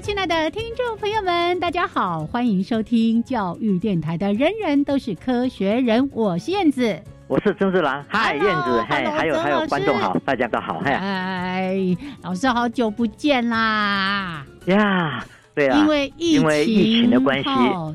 [0.00, 6.96] 亲爱的听众朋友们，大家好，欢迎收听教育电台的《人人都是科学人》，我是燕子，
[7.26, 17.50] 我是曾志郎，嗨，燕子，嗨，还有还有观众好，大家都好，嗨，哎，老师好久不见啦，呀，对啊，因为因为疫情的关系，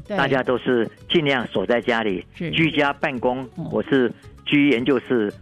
[0.10, 4.12] 大家都是尽量锁在家里，居家办公，我是
[4.45, 5.34] 居研究室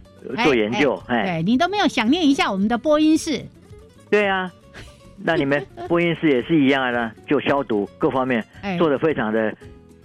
[0.44, 3.44] 做研究，哎，对你都没有想念一下我们的播音室，
[4.08, 4.48] 对啊。
[5.16, 8.44] 那你们 播音室也是一样的，就消毒各方面
[8.78, 9.54] 做的非常的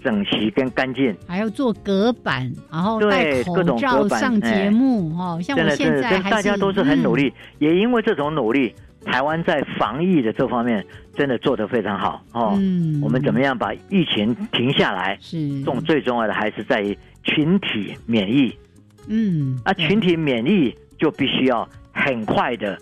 [0.03, 5.39] 整齐跟干净，还要做隔板，然后戴口罩上节目哦。
[5.41, 8.73] 像我现在大家都是很努力，也因为这种努力，
[9.05, 12.53] 台湾在防疫的这方面真的做得非常好哦。
[12.57, 15.17] 嗯，我们怎么样把疫情停下来？
[15.19, 18.55] 是，重最重要的还是在于群体免疫。
[19.07, 22.77] 嗯，啊，群体免疫就必须要很快的。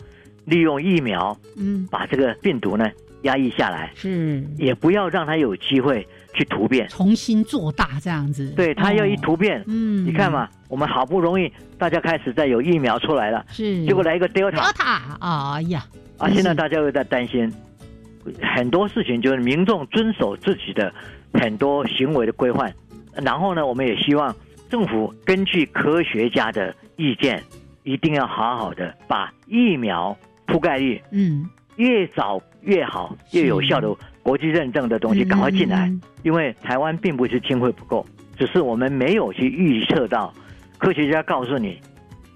[0.46, 2.90] 利用疫苗，嗯，把这个病毒呢
[3.24, 8.52] 压抑下来，是，也不要让它有机会去突变，重新做大这样子。
[8.56, 15.84] 对，它要一突变，嗯，你看嘛，我们好不容易大家开始在有疫苗出来了，是，结果来一个 Delta，Delta，哎呀，
[16.18, 17.52] 啊，现在大家又在担心
[18.56, 20.94] 很多事情，就是民众遵守自己的
[21.34, 22.72] 很多行为的规范，
[23.24, 24.36] 然后呢，我们也希望
[24.70, 27.42] 政府根据科学家的意见，
[27.82, 30.16] 一定要好好的把疫苗。
[30.48, 31.48] 覆盖率，嗯，
[31.78, 35.92] 越早越好，越有效的国际认证的东西赶快进来，
[36.24, 38.06] 因为台湾并不是经费不够，
[38.38, 40.34] 只是我们没有去预测到。
[40.78, 41.80] 科学家告诉你，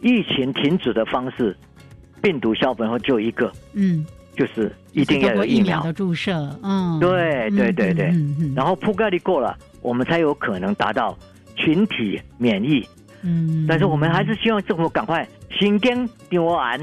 [0.01, 1.55] 疫情停止的方式，
[2.21, 5.83] 病毒消本后就一个，嗯，就是一定要有疫苗。
[5.83, 8.13] 的注射，嗯，对对对对，
[8.55, 11.17] 然后覆盖率够了，我们才有可能达到
[11.55, 12.87] 群体免疫。
[13.23, 15.27] 嗯，但是我们还是希望政府赶快
[15.57, 16.79] 心惊丢完，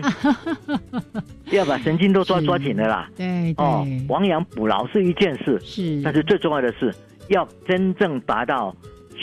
[1.53, 3.09] 要把神经都抓抓紧了啦。
[3.17, 6.95] 对哦，亡羊补牢是一件事，是，但是最重要的是
[7.29, 8.75] 要真正达到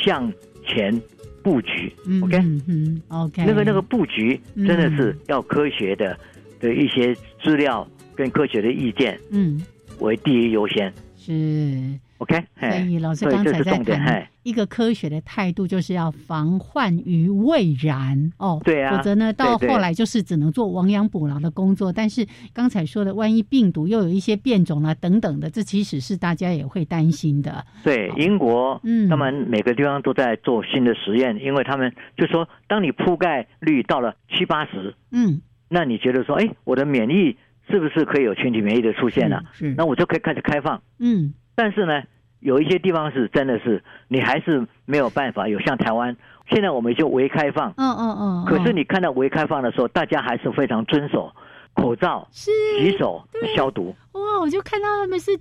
[0.04, 0.31] 向
[0.66, 1.00] 前
[1.44, 1.94] 布局。
[2.24, 2.38] OK，
[2.68, 6.18] 嗯，OK，那个那个布局真的是要科学的
[6.60, 9.62] 的一些资料跟科学的意见，嗯，
[10.00, 10.92] 为第一优先。
[11.18, 12.00] 是。
[12.23, 18.61] OK，所以老师刚才在谈一个科学的态度，就是要防患于未然哦。
[18.63, 21.91] 对啊，否则呢，到后来就是只能做亡羊补牢的工作。
[21.91, 27.66] 但是刚才说的，万一病毒又有一些变种啊等等的，这其实是大家也会担心的。
[27.83, 37.35] 对，英国，嗯，他们每个地方都在做新的实验，因为他们就说，当你覆盖率到了七八十，嗯，那你觉得说，哎，我的免疫
[37.69, 39.44] 是不是可以有群体免疫的出现了？
[39.51, 41.33] 是，那我就可以开始开放，嗯。
[41.56, 42.01] 但是呢？
[42.44, 46.16] 有一些地方是真的是你还是没有办法有像台湾，
[46.50, 48.46] 现在我们就微开放，嗯嗯嗯。
[48.46, 51.31] 可是你看到微开放的时候，大家还是非常遵守
[51.74, 52.52] 口罩、洗
[52.98, 53.96] 手、消毒。
[54.12, 55.31] 哇，我就看到他们是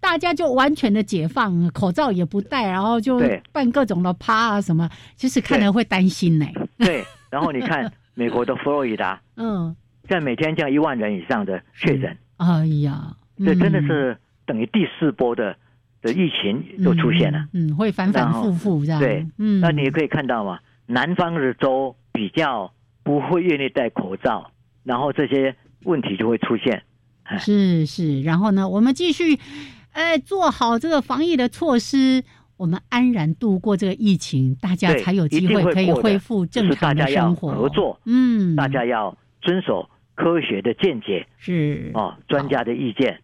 [0.00, 6.46] 大家就完全的解放，口罩也不戴，然后就办各种的趴啊什么，其实看了会担心呢。
[6.78, 9.74] 对，然后你看 美国的佛罗里达，嗯，
[10.08, 14.16] 在每天这样一万人以上的确诊，哎呀，这真的是
[14.46, 15.56] 等于第四波的。
[16.02, 22.70] 的疫情都出现了，嗯，会反反复复这样，对，嗯，那你也可以看到嘛，南方的州比较
[23.04, 24.50] 不会愿意戴口罩，
[24.82, 25.54] 然后这些
[25.84, 26.82] 问题就会出现，
[27.38, 29.38] 是是，然后呢，我们继续，
[29.92, 32.24] 呃，做好这个防疫的措施，
[32.56, 41.92] 我们安然度过这个疫情，大家才有机会可以恢复正常的生活，合作，嗯，大家要遵守科学的见解，是。
[41.94, 43.20] 哦，专家的意见。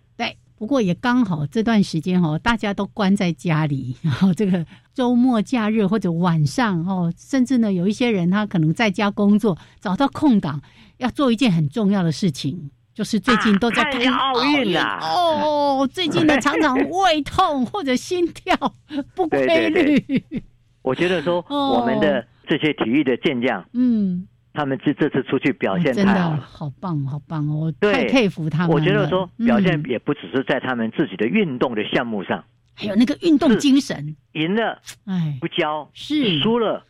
[0.59, 10.61] 不过也刚好这段时间哦，大家都关在家里， 然后这个周末假日或者晚上哦，甚至呢有一些人他可能在家工作，找到空档
[10.97, 14.99] 要做一件很重要的事情，就是最近都在看看奥运啊。
[15.15, 18.75] 哦，最近呢常常胃痛或者心跳
[19.15, 19.83] 不规 对对。
[20.09, 20.43] 律，
[20.83, 24.27] 我觉得说哦我们的这些体育的健将，嗯，
[24.59, 26.37] 他们这这次出去表现太好了。
[26.41, 28.75] 好棒好棒哦，我对太佩服他们了。
[28.75, 29.85] 我觉得说表现嗯。
[29.89, 32.45] 也不只是在他们自己的运动的项目上，
[32.75, 35.39] 还有那个运动精神，赢了哎。
[35.41, 36.41] 不，骄，是。
[36.41, 36.85] 输了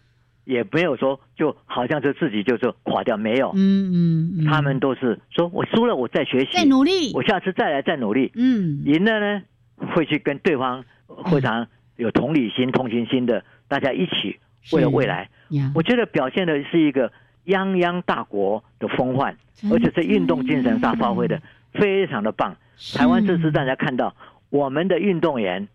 [0.44, 9.43] 也没有说就好像就自己就是垮掉，没有，嗯嗯嗯，他们都是说我输了我再学习，在努力，我下次再来再努力，嗯，赢了呢
[9.94, 10.82] 会去跟对方
[11.31, 11.67] 非常
[11.97, 14.38] 有同理心、同情心的，大家一起
[14.73, 15.29] 为了未来。
[15.75, 17.12] 我觉得表现的是一个
[17.46, 19.37] 泱泱大国的风范，
[19.70, 21.40] 而且在运动精神上发挥的
[21.73, 22.56] 非常的棒。
[22.94, 24.14] 台湾这次大家看到
[24.50, 25.67] 我们的运动员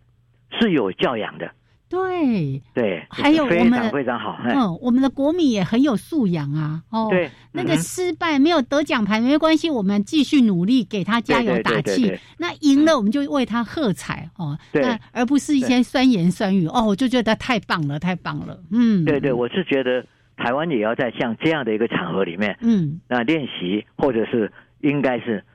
[0.59, 1.51] 是有教养的，
[1.89, 4.37] 对，对，还有非我们常非常好。
[4.43, 4.53] 哎。
[4.55, 12.17] 嗯，我们的国民也很有素养啊，哦，对，那个失败没有得奖牌没关系，我们继续努力，给他加油打气。
[12.37, 14.57] 那赢了，我们就为他喝彩哦。
[14.71, 14.81] 对。
[14.81, 18.57] 那而不是一些酸言酸语哦，我就觉得太棒了，太棒了。
[18.71, 20.05] 嗯，对对，我是觉得
[20.43, 22.99] 台湾也要在像这样的一个场合里面，嗯。
[23.07, 24.51] 那练习或者是
[24.81, 25.45] 应该是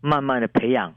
[0.00, 0.94] 慢慢的培养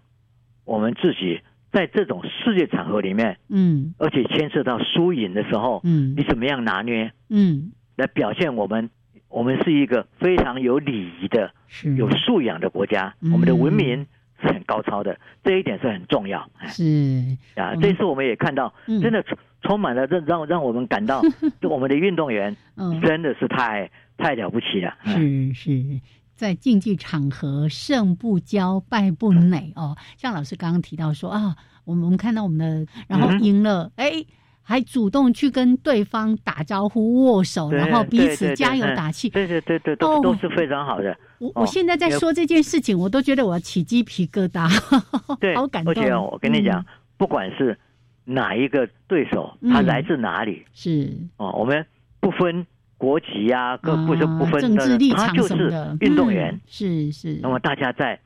[0.64, 3.94] 我们自己在这种世界场合里面，嗯。
[3.98, 6.16] 而且牵涉到输赢的时候，嗯。
[6.16, 8.90] 你怎么样拿捏嗯，来表现我们？
[9.28, 11.54] 我们是一个非常有礼仪的、
[11.98, 13.34] 有素养的国家，嗯。
[13.34, 14.08] 我们的文明
[14.42, 16.50] 是很高超的，这一点是很重要。
[16.58, 16.84] 哎是，
[17.56, 19.02] 啊这次我们也看到，嗯。
[19.02, 19.22] 真的
[19.62, 21.22] 充充满了让让让我们感到，
[21.70, 24.94] 我们的运动员嗯，真的是太太了不起了。
[25.04, 26.02] 哎是是，
[26.36, 29.96] 在竞技场合胜不骄，败不馁哦。
[30.18, 31.56] 像老师刚刚提到说啊，
[31.86, 34.12] 我们我们看到我们的，然后赢了，哎、
[34.64, 39.30] 还主动去跟对方打招呼、握手，然后彼此加油打气。
[39.30, 41.16] 对对对对，哦都都是非常好的。
[41.40, 44.68] 我、哦我现在在说这件事情，我都觉得我要起鸡皮疙瘩，
[45.40, 45.92] 对， 好感动。
[45.92, 46.86] 而且哦我跟你讲嗯，
[47.18, 47.78] 不管是
[48.26, 49.72] 哪一个对手，嗯。
[49.72, 50.66] 他来自哪里？
[50.74, 51.10] 是。
[51.38, 51.86] 哦，我们
[52.20, 52.66] 不分
[52.98, 56.54] 国籍呀，各不是不啊分政治立场他就是运动员。
[56.54, 56.62] 嗯。
[56.68, 58.20] 是是，那么大家在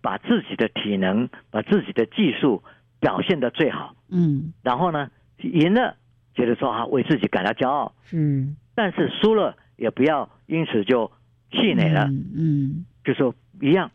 [0.00, 2.62] 把自己的体能、把自己的技术
[3.00, 4.52] 表现的最好，嗯。
[4.62, 5.96] 然后呢赢了，
[6.34, 11.10] 觉得说啊为自己感到骄傲，嗯但是输了也不要因此就
[11.50, 12.86] 气馁了，嗯嗯。
[13.04, 13.90] 就说一样，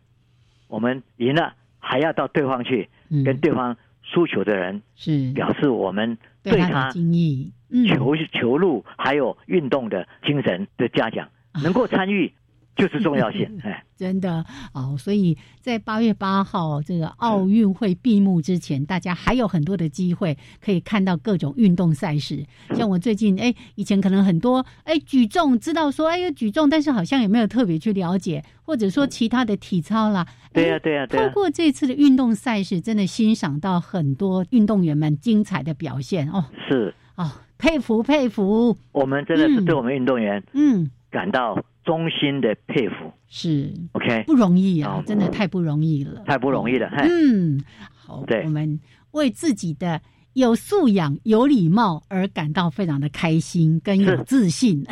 [0.67, 5.33] 我们赢了还要到对方去嗯，跟对方输球的人是。
[5.33, 11.61] 表示我们对他的对他敬意，嗯，球球路还有运动的精神的嘉奖，啊。
[11.61, 12.31] 能够参与
[12.75, 13.83] 就是重要性， 哎。
[13.97, 22.45] 真的哦，所以在八月八号这个奥运会闭幕之前，大家还有很多的机会可以看到各种运动赛事。
[22.73, 30.27] 像我最近哎，以前可能很多哎举重知道说哎有举重，但是好像也没有特别去了解，或者说其他的体操啦。
[30.51, 36.43] 对呀、哎对呀、对呀、透过这次的运动赛事，真的欣赏到很多运动员们精彩的表现哦。
[36.67, 36.93] 是。
[37.15, 39.65] 哦，佩服佩服，我们真的是嗯。
[39.65, 42.95] 对我们运动员嗯，感到衷心的佩服。
[43.29, 43.73] 是。
[43.93, 46.89] OK，不容易啊哦，真的太不容易了，太不容易了。
[46.97, 47.63] 嗯，
[47.93, 48.43] 好，对。
[48.43, 48.77] 我们
[49.11, 50.01] 为自己的
[50.33, 54.83] 有素养、有礼貌而感到非常的开心跟有自信。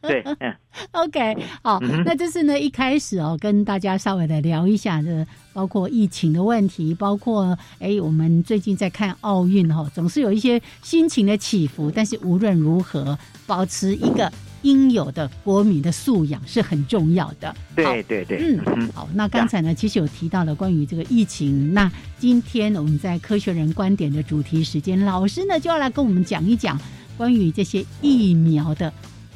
[0.00, 0.54] 对， 嗯
[0.92, 17.54] ，OK，好，嗯那这是呢一开始哦，跟大家稍微的聊一下这包括疫情的问题，包括哎，我们最近在看奥运哈、哦，总是有一些心情的起伏，但是无论如何，保持一个应有的国民的素养是很重要的。
[17.76, 21.72] 对对对，嗯嗯，好，那刚才呢，其实有提到了关于这个疫情。
[21.72, 26.78] 那今天我们在科学人观点的主题时间，老师呢就要来跟我们讲一讲
[27.16, 28.92] 关于这些疫苗的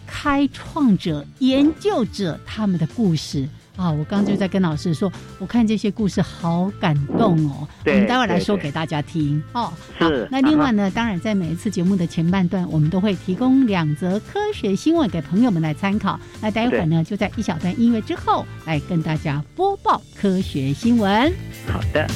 [0.06, 3.48] 开创者、研究者他们的故事。
[3.76, 7.66] 啊，我刚刚就在跟老师说，我看这些故事好感动哦。
[7.86, 9.72] 我们待会儿来说给大家听哦。
[9.98, 16.20] 是好那另外呢，当然在每一次节目的前半段，我们都会提供两则科学新闻给朋友们来参考。
[16.40, 21.32] 那待会儿呢，就在一小段音乐之后，来跟大家播报科学新闻。
[21.66, 22.06] 好的。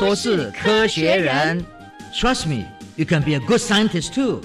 [0.00, 1.64] 都是科学人。
[2.12, 2.64] Trust me,
[2.96, 4.40] you can be a good scientist too.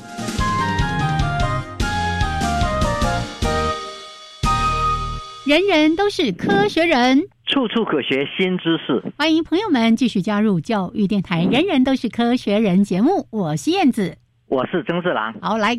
[5.45, 9.01] 人人都是科学人，处处可学新知识。
[9.17, 14.17] 欢迎朋友们继续加入教育电台《人人都是科学人》节目，我是燕子。
[14.47, 15.33] 我是曾志郎。
[15.41, 15.75] 好，来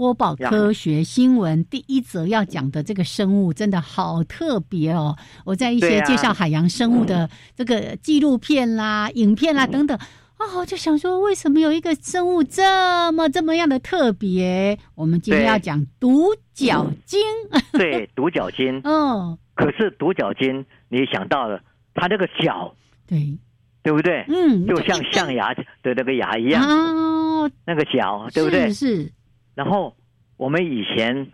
[0.00, 1.62] 播报科学新闻。
[1.66, 5.14] 第一则要讲的这个生物真的好特别哦！
[5.44, 9.94] 我在一些介绍海洋生物的这个纪录片啦、影片啦等等。
[9.98, 14.78] 啊哦，就想说，为什么有一个生物这么这么样的特别？
[14.94, 17.20] 我们今天要讲独角鲸。
[17.72, 18.80] 对，独角鲸。
[18.84, 19.36] 嗯。
[19.54, 21.60] 可是独角鲸，你想到了
[21.92, 22.74] 它那个角，
[23.06, 23.36] 对，
[23.82, 24.24] 对不对？
[24.28, 24.66] 嗯。
[24.66, 26.64] 就像象牙的那个牙一样。
[26.66, 27.50] 哦。
[27.66, 28.72] 那个角，对不对？
[28.72, 29.12] 是。
[29.54, 29.96] 然后
[30.36, 31.28] 我们以前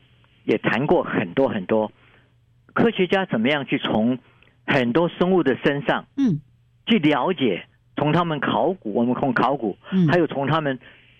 [0.44, 1.92] 也谈过很多很多，
[2.72, 4.18] 科学家怎么样去从
[4.66, 6.40] 很多生物的身上，嗯，
[6.86, 7.66] 去了解。
[7.98, 10.78] 从他们考古，我们从考古，嗯还有从他们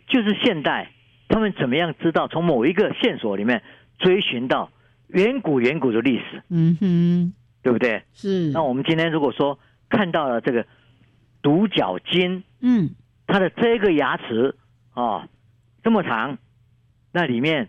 [0.09, 0.91] 就是现代，
[1.27, 3.63] 他们怎么样知道从某一个线索里面
[3.99, 4.71] 追寻到
[5.09, 6.43] 远古远古的历史？
[6.51, 8.03] 嗯哼，对不对？
[8.13, 8.51] 是。
[8.51, 10.67] 那我们今天如果说看到了这个
[11.41, 12.91] 独角鲸，嗯，
[13.27, 14.55] 它的这个牙齿
[14.93, 15.27] 啊
[15.83, 16.37] 这么长，
[17.13, 17.69] 那里面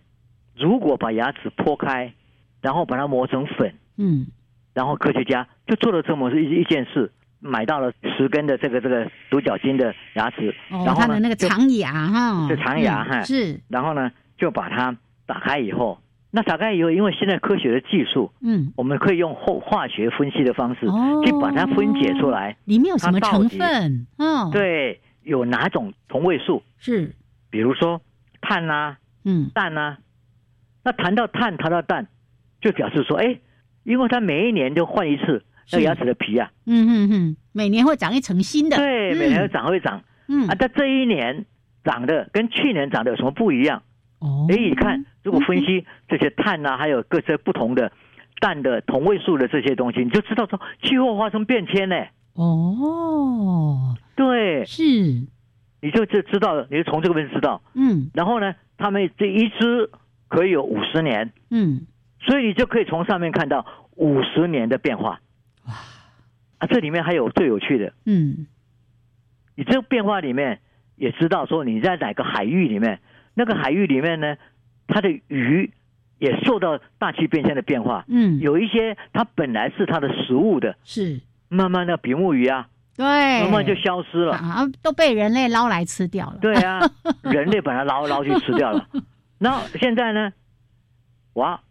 [0.56, 2.13] 如果把牙齿剖开，
[2.62, 4.27] 然后把它磨成粉，嗯，
[4.74, 7.12] 然后科学家就做了这么一一件事。
[7.39, 13.62] 买到了十根的这个这个独角鲸的牙齿，然后呢，那个长牙哈，是长牙哈，是。
[13.67, 16.00] 然后呢，就把它打开以后，
[16.32, 20.88] 那打开以后，因为现在科学的技术，嗯，我们可以用后化学分析的方式
[21.24, 24.08] 去把它分解出来，里面有什么成分？
[24.17, 26.63] 嗯，对，有哪种同位素？
[26.79, 27.13] 是，
[27.51, 28.01] 比如说
[28.41, 29.98] 碳啊，嗯，氮啊。
[30.84, 32.07] 那谈到碳，谈到氮，
[32.62, 33.39] 就表示说，哎，
[33.84, 35.43] 因为它每一年就换一次。
[35.69, 40.48] 那牙齿的皮啊，嗯嗯嗯，每年会长一层新的，对，每年会长会长，嗯。
[40.48, 41.46] 啊，但这一年
[41.84, 43.84] 长的跟去年长的有什么不一样？
[44.19, 47.91] 哦，哎，你看，如果分析这些碳啊，还有各些不同的
[48.39, 51.98] 氮的同位素的这些东西，你就知道说气候发生变迁呢。
[52.36, 54.84] 哦，对，是，
[55.81, 59.89] 你就就知道了，你就从这个位置知道，嗯，然后呢，他们这一只
[60.27, 61.88] 可以有五十年，嗯，
[62.19, 63.65] 所以你就可以从上面看到
[63.96, 65.19] 五十年的变化。
[65.65, 65.74] 哇。
[66.60, 66.65] 啊！
[66.67, 68.48] 这里面还有最有趣的，嗯，
[69.55, 70.60] 你这个变化里面
[70.96, 73.00] 也知道说你在哪个海域里面，
[73.36, 74.38] 那个海域里面呢，
[74.88, 75.72] 它的鱼
[76.17, 81.22] 也受到大气变迁的变化，嗯，有一些它本来是它的食物的，是。
[81.50, 83.05] 慢慢的比目鱼啊，对，
[83.43, 84.33] 慢慢就消失了。
[84.33, 86.79] 啊，都被人类捞来吃掉了，对啊，
[87.21, 88.87] 人类把它捞捞去吃掉了，
[89.39, 90.33] 那现在呢，
[91.33, 91.61] 哇，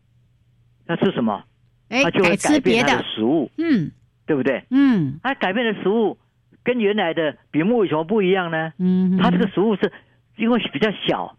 [0.87, 1.43] 那吃什么？
[1.89, 3.91] 哎，它就会改变它的食物，嗯，
[4.25, 4.65] 对不对？
[4.71, 6.17] 嗯，它改变的食物
[6.63, 8.73] 跟原来的比目鱼什么不一样呢？
[8.79, 9.93] 嗯，它这个食物是
[10.37, 11.37] 因为比较小，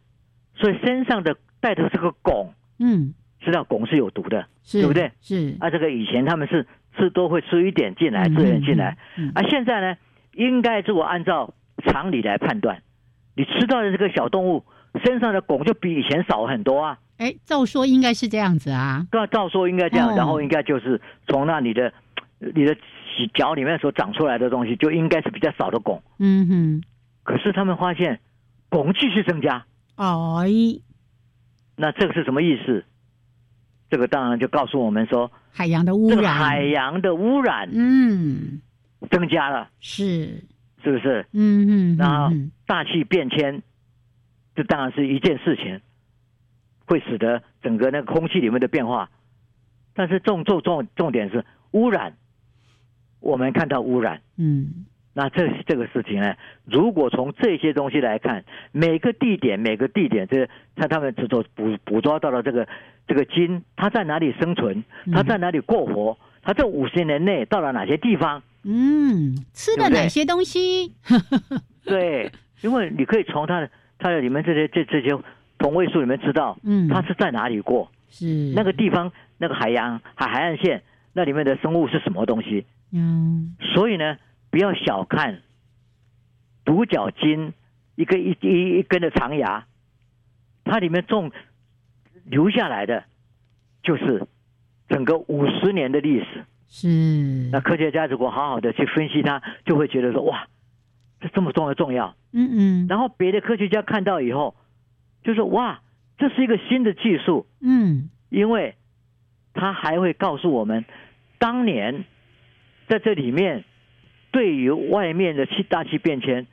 [0.55, 5.11] 所以身上的带的这个汞，嗯，知道汞是有毒的，对不对？
[5.21, 5.55] 是。
[5.59, 6.65] 啊，这个以前他们是
[6.97, 8.97] 吃都会吃一点进来，吃一点进来，
[9.35, 9.97] 啊，现在呢，
[10.33, 11.53] 应该是我按照
[11.85, 12.81] 常理来判断，
[13.35, 14.65] 你吃到的这个小动物
[15.05, 16.99] 身上的汞就比以前少很多啊。
[17.17, 19.05] 哎，照说应该是这样子啊。
[19.11, 21.93] 照照说应该这样，然后应该就是从那你的
[22.39, 22.75] 你的
[23.33, 26.01] 脚里面所长出来的东西，就应该是比较少的汞。
[26.19, 26.83] 嗯哼。
[27.23, 28.19] 可是他们发现
[28.69, 29.65] 汞继续增加。
[29.95, 30.47] 哎，
[31.75, 32.85] 那这个是什么意思？
[33.89, 38.61] 这个当然就告诉我们说，海洋的污染，海洋的污染，嗯，
[39.09, 40.43] 增加了，是
[40.83, 41.25] 是不是？
[41.33, 41.97] 嗯嗯。
[41.97, 42.35] 然后
[42.67, 43.63] 大气变迁，
[44.55, 45.81] 这当然是一件事情。
[46.89, 49.09] 会使得整个那个空气里面的变化，
[49.93, 52.15] 但是重重重重点是污染。
[53.19, 54.85] 我们看到污染，嗯，
[55.17, 62.67] 那这这个事情呢，如果从这些东西来看，每个地点每个地点，这看他们捕捉捕捕捉到了这个
[63.07, 70.93] 这个鲸，它在哪里生存，它在哪里过活，它这五十年内到了哪些地方，嗯，吃了哪些东西？
[71.83, 72.31] 对，
[72.61, 75.17] 因为你可以从它的它的里面这些这这些。
[75.59, 77.89] 同位素里面知道，嗯，它是在哪里过？
[78.11, 80.83] 是那个地方，那个海洋海海岸线
[81.13, 82.63] 那里面的生物是什么东西？
[82.93, 84.17] 嗯，所以呢，
[84.49, 85.41] 不要小看
[86.65, 87.53] 独角鲸
[87.95, 89.65] 一个一一一根的长牙，
[90.63, 91.31] 它里面种
[92.25, 93.03] 留下来的
[93.83, 94.27] 就是
[94.89, 96.45] 整个五十年的历史。
[96.69, 100.47] 是那科学家如果好好的去分析它，就会觉得说哇，
[101.19, 102.15] 这这么重要重要。
[102.31, 102.87] 嗯嗯。
[102.87, 104.55] 然后别的科学家看到以后。
[105.23, 105.81] 就说哇，
[106.17, 108.75] 这是一个新的技术，嗯，因为
[109.53, 110.85] 它还会告诉我们，
[111.37, 112.05] 当年
[112.87, 113.65] 在这里面
[114.31, 116.47] 对于外面的气大气变迁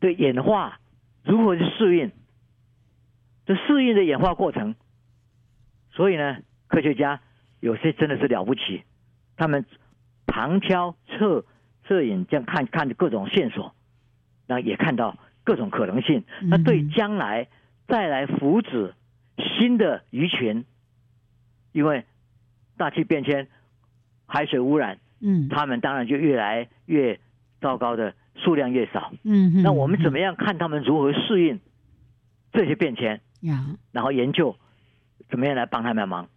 [0.00, 0.80] 的演化
[1.24, 2.10] 如何去适应，
[3.46, 4.74] 这适应的演化过程。
[5.92, 7.20] 所以呢，科学家
[7.60, 8.82] 有些真的是了不起，
[9.36, 9.66] 他们
[10.26, 11.44] 旁敲侧
[11.86, 13.74] 摄影这样看看各种线索，
[14.46, 16.24] 那也看到各种可能性。
[16.42, 17.48] 那对将来
[17.86, 18.94] 再来扶植
[19.58, 20.64] 新的鱼群，
[21.72, 22.04] 因为
[22.76, 23.48] 大气变迁、
[24.26, 27.18] 海水污染，嗯，他们当然就越来越
[27.60, 29.12] 糟糕的数量越少。
[29.24, 31.60] 嗯哼，那我们怎么样看他们如何适应
[32.52, 33.64] 这些变迁，呀？
[33.92, 34.56] 然后研究
[35.28, 36.28] 怎么样来帮他们忙，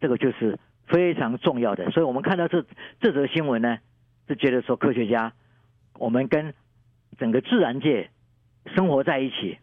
[0.00, 1.90] 这个就是非常重要的。
[1.90, 2.64] 所以我们看到这
[3.00, 3.78] 这则新闻呢，
[4.28, 5.32] 是觉得说科学家，
[5.98, 6.54] 我们跟
[7.18, 8.10] 整个自然界
[8.74, 9.58] 生活在一起，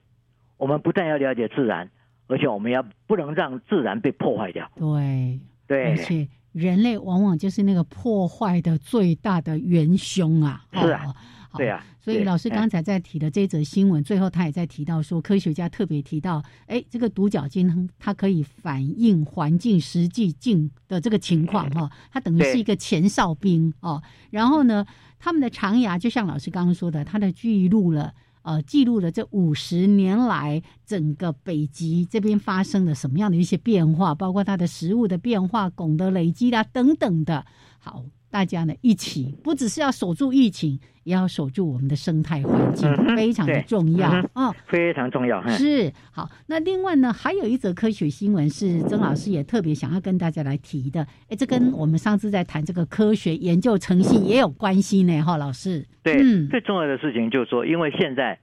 [0.58, 1.90] 我们不但要了解自然，
[2.28, 4.70] 而且我们要不能让自然被破坏掉。
[4.76, 10.66] 对，对而，且人类往往就是那个破坏的最大的元凶啊！
[10.74, 11.06] 是啊
[11.52, 24.02] 哦，对啊所以老师哎刚才在提的这则新闻，最后他也在提到说，科学家特别提到，哎，这个独角鲸它可以反映环境实际境的这个情况哈、它等于是一个前哨兵哦。
[24.32, 24.86] 然后呢，
[25.20, 28.14] 他们的长牙就像老师刚刚说的，它的记录了。
[28.42, 37.46] 呃，记录了这五十年来整个北极这边发生了什么样的一些变化，包括它的食物的变化、汞的累积啦等等的。
[37.80, 44.56] 好，大家呢一起不只是要守住疫情，也要守住我们的生态环境，嗯非常的重要嗯哦。
[44.68, 45.42] 非常重要。
[45.46, 55.88] 嗯是好，那另外呢，还有一则科学新闻是曾老师也特别想要跟大家来提的，哎，这跟我们上次在谈这个科学研究诚信也有关系呢，哈，老师。
[56.04, 58.40] 对，嗯最重要的事情就是说，因为现在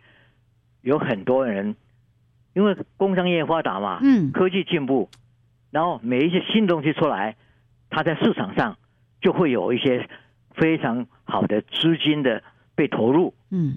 [0.82, 1.76] 有很多人，
[2.54, 5.08] 因为工商业发达嘛，嗯科技进步，
[5.70, 7.36] 然后每一些新东西出来，
[7.88, 8.76] 它在市场上
[9.26, 10.08] 就会有一些
[10.54, 12.44] 非常好的资金的
[12.76, 13.76] 被投入，嗯。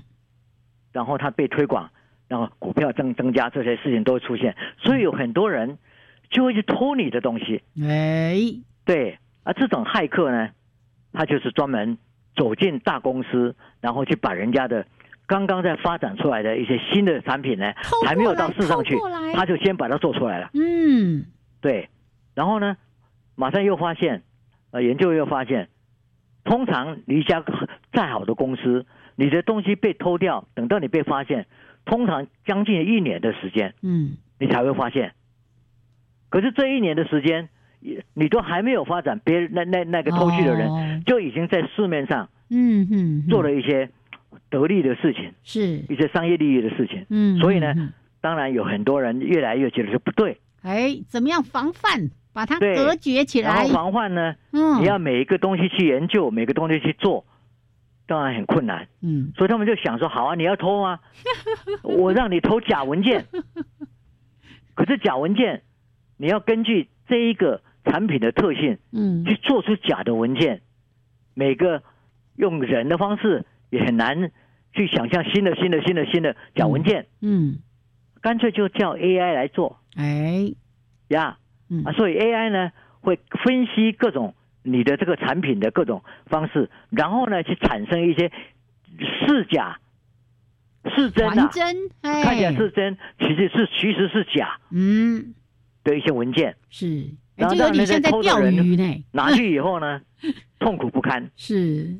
[0.92, 1.90] 然后它被推广，
[2.28, 5.80] 然后股票增增加，这些事情都会出现，所以有很多人
[6.30, 8.38] 就会去偷你的东西，哎，
[8.86, 10.52] 对，而这种骇客呢，
[11.14, 11.98] 他就是专门
[12.36, 14.86] 走进大公司，然后去把人家的
[15.26, 17.74] 刚刚在发展出来的一些新的产品呢
[18.06, 18.96] 还没有到市上去
[19.34, 20.52] 他就先把它做出来了。
[20.54, 21.26] 嗯。
[21.60, 21.90] 对，
[22.36, 22.78] 然后呢，
[23.34, 24.22] 马上又发现，
[24.72, 25.70] 呃，研究又发现，
[26.44, 27.44] 通常你一家
[27.92, 31.48] 再好的公司，你的东西被偷掉，等到你被发现，
[31.86, 35.14] 通常将近一年的时间，嗯你才会发现。
[36.30, 43.90] 可是这一年的时间，也你都还没有发展，别人那那那个偷去的人、哦就已经在市面上嗯嗯，做了一些
[44.50, 47.06] 得利的事情，是一些商业利益的事情。
[47.10, 47.74] 嗯，所以呢
[48.22, 53.70] 当然有很多人越来越觉得说不对，哎，怎么样防范，把它隔绝起来然后？
[53.70, 57.26] 防范呢，嗯，你要每一个东西去研究，每个东西去做，
[58.08, 58.88] 当然很困难。
[59.02, 61.00] 嗯所以他们就想说：好啊，你要偷啊，
[61.84, 63.26] 我让你偷假文件。
[64.76, 65.64] 可是假文件，
[66.18, 70.62] 你要根据这一个产品的特性嗯去做出假的文件，
[71.34, 71.84] 每个
[72.36, 74.32] 用人的方式也很难
[74.74, 77.58] 去想象新的、新的、新的、新的假文件，嗯，
[78.22, 80.54] 干脆就叫 AI 来做哎，
[81.10, 81.38] 呀。
[81.70, 81.84] 嗯。
[81.86, 88.32] 啊，所以 AI 呢会分析各种你的这个产品的各种方式，然后呢去产生一些
[89.28, 89.80] 是假、
[90.96, 91.48] 是真的、
[92.02, 95.34] 看起来是真，其实是其实是假嗯。
[95.82, 100.02] 的一些文件，是，哎然后就有点像在钓鱼呢，拿去以后呢
[100.60, 101.32] 痛苦不堪。
[101.38, 101.96] 是，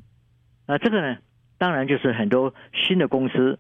[0.66, 1.18] 啊，这个呢
[1.58, 3.58] 当然就是很多新的公司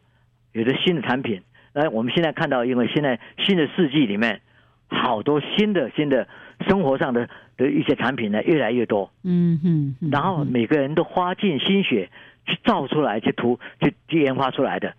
[0.52, 1.42] 有的新的产品，
[1.72, 4.42] 呃，我们现在看到，因为现在新的世纪里面，
[4.90, 6.28] 好多新的新的
[6.68, 9.12] 生活上的的一些产品呢越来越多。
[9.24, 12.10] 嗯哼，嗯然后每个人都花尽心血
[12.46, 14.94] 去造出来、去涂、去去研发出来的。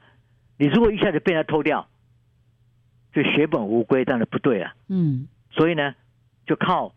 [0.59, 1.89] 你如果一下子被他偷掉，
[3.13, 4.75] 就血本无归，当然不对啊。
[4.89, 5.95] 嗯所以呢，
[6.47, 6.93] 就靠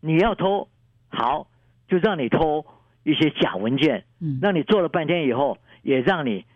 [0.00, 0.68] 你要偷，
[1.10, 1.46] 好，
[1.88, 2.64] 就让你偷
[3.02, 6.46] 一些假文件，嗯，让你做了半天以后，也让你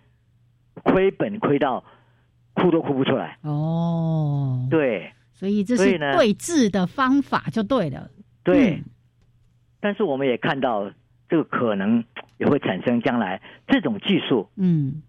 [0.82, 1.84] 亏本亏到
[2.54, 3.36] 哭都哭不出来。
[3.42, 5.12] 哦，，对
[5.44, 8.08] 所以这是对治的方法就对了，
[8.42, 8.84] 对，嗯
[9.78, 10.90] 但是我们也看到，
[11.28, 12.02] 这个可能
[12.38, 14.48] 也会产生将来这种技术。
[14.56, 15.02] 嗯，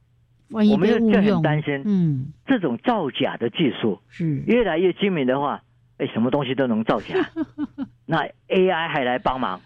[0.50, 5.64] 万一我们被误就很用，担心嗯，这种造假的技术是，越来越精明的话，
[6.00, 7.16] 哎，什么东西都能造假。
[8.06, 9.62] 那 AI 还来帮忙，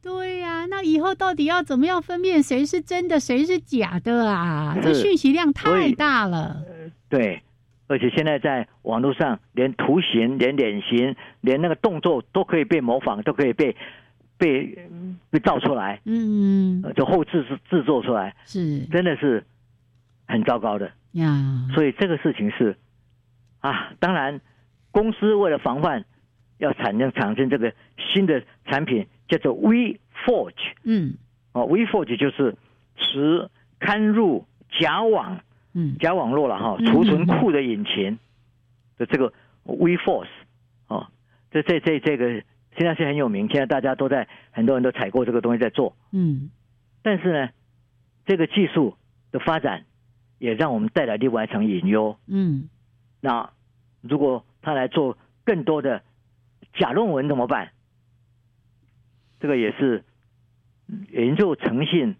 [0.00, 4.78] 对呀、那以后到底要怎么样分辨谁是真的，谁是假的啊？
[4.80, 6.62] 这是讯息量太大了。
[7.08, 7.42] 对，
[7.86, 13.76] 而且现在在网络上，连图形、连脸型、连那个动作都可以被模仿，都可以被
[14.38, 14.88] 被
[15.30, 18.80] 被造出来，嗯，呃就后制制制作出来，是。
[18.86, 19.44] 真的是
[20.26, 20.90] 很糟糕的。
[21.12, 22.76] 呀，所以这个事情是
[23.60, 24.40] 啊，当然
[24.90, 26.04] 公司为了防范，
[26.58, 31.14] 要产生产生这个新的产品，叫做 We Forge 嗯。
[31.52, 32.56] 哦，We Forge 就是
[32.96, 34.46] 持刊入
[34.80, 35.40] 假网
[35.74, 35.96] 嗯。
[35.98, 38.18] 假网络了哈，嗯储存库的引擎
[38.96, 39.32] 的这个
[39.64, 40.28] We Force
[40.88, 41.08] 哦，
[41.50, 42.42] 这这这这个
[42.76, 46.50] 现在是很有名，现在大家都在很多人都采购这个东西在做，嗯。
[47.02, 47.50] 但是呢，
[48.24, 48.96] 这个技术
[49.30, 49.84] 的发展
[50.38, 52.16] 也让我们带来另外一层隐忧。
[52.26, 52.68] 嗯。
[53.20, 53.50] 那
[54.00, 56.02] 如果他来做更多的
[56.74, 57.70] 假论文怎么办？
[59.40, 60.04] 这个也是
[61.10, 62.16] 研究诚信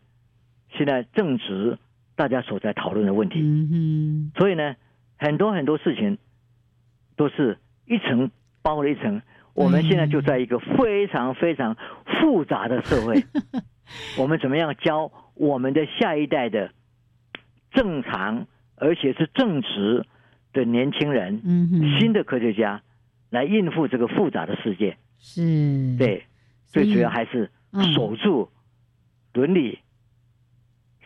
[0.77, 1.79] 现在正值
[2.17, 3.41] 大家所在讨论的问题。
[3.41, 4.77] 嗯所以呢，
[5.17, 6.19] 很多很多事情
[7.17, 8.31] 都是一层
[8.63, 9.23] 包了一层。
[9.55, 11.77] 我们现在就在一个非常非常
[12.21, 13.25] 复杂的社会，
[14.19, 16.73] 我们怎么样教我们的下一代的
[17.71, 20.05] 正常而且是正直
[20.53, 22.83] 的年轻人，嗯哼，新的科学家
[23.31, 24.97] 来应付这个复杂的世界？
[25.19, 26.25] 是，对，
[26.67, 28.51] 最主要还是嗯守住
[29.35, 29.79] 伦理，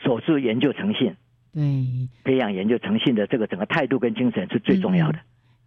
[0.08, 1.14] 守住研究诚信，
[1.52, 2.08] 对。
[2.24, 5.18] 培养研究诚信的这个整个态度跟精神是最重要的。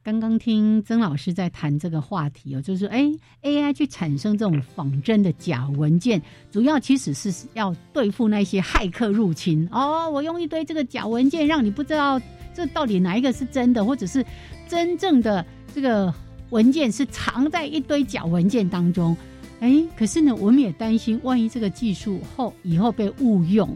[0.03, 3.03] 刚刚听曾老师在谈这个话题哦，就是说，哎
[3.43, 10.09] ，AI 去产生这种仿真的假文件，主要其实是要对付那些骇客入侵哦。
[10.09, 12.19] 我用一堆这个假文件，让你不知道
[12.51, 14.25] 这到底哪一个是真的，或者是
[14.67, 16.11] 真正的这个
[16.49, 19.15] 文件是藏在一堆假文件当中。
[19.59, 23.69] 哎，可是呢，我们也担心，万一这个技术后以后被误用，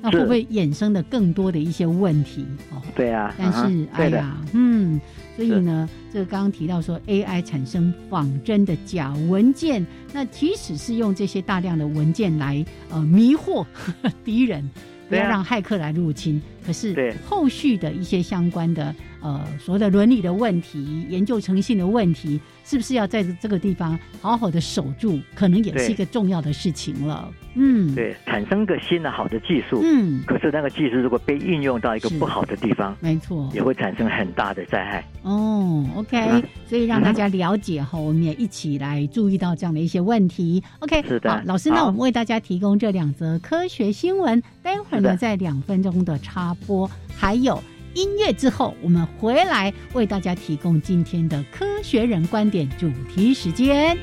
[0.00, 2.80] 那会不会衍生的更多的一些问题哦？
[2.94, 5.00] 对啊，但是，哎呀，嗯，
[5.36, 13.64] 所以呢，这个刚刚提到说 AI 产生仿真的假文件，那即使是用这些大量的文件来呃迷惑
[14.24, 14.68] 敌人，
[15.08, 16.40] 不要让骇客来入侵。
[16.68, 17.14] 可是对。
[17.24, 27.32] 后续的一些相关的呃所谓的伦理的问题、研究诚信的问题，是不是要在这个地方好好的守住，可能也是一个重要的事情了。
[27.54, 33.50] 嗯，，对，产生个新的好的技术，嗯，可是那个技术如果被运用到一个不好的地方，没错。
[33.54, 35.04] 也会产生很大的灾害。
[35.22, 40.62] 哦，OK，、嗯所以让大家了解哈，我们也一起来注意到这样的一些问题。
[40.80, 41.30] OK，是的。
[41.30, 47.62] 好，老师，那我们为大家提供这两则科学新闻，待会儿呢，在两分钟的插播，还有
[47.94, 53.96] 音乐之后，我们回来为大家提供今天的科学人观点主题时间。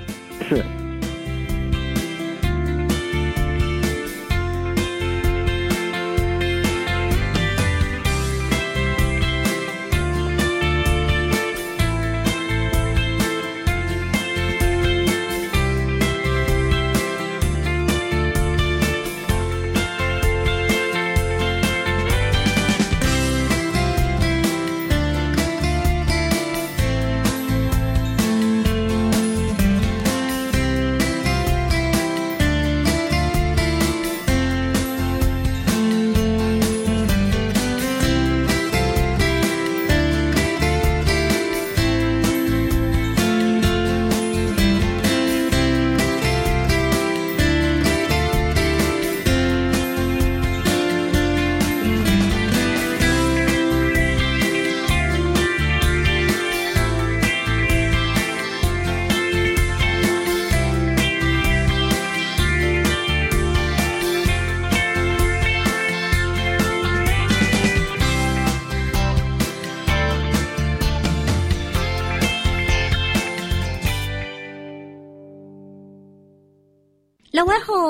[0.47, 0.63] 是。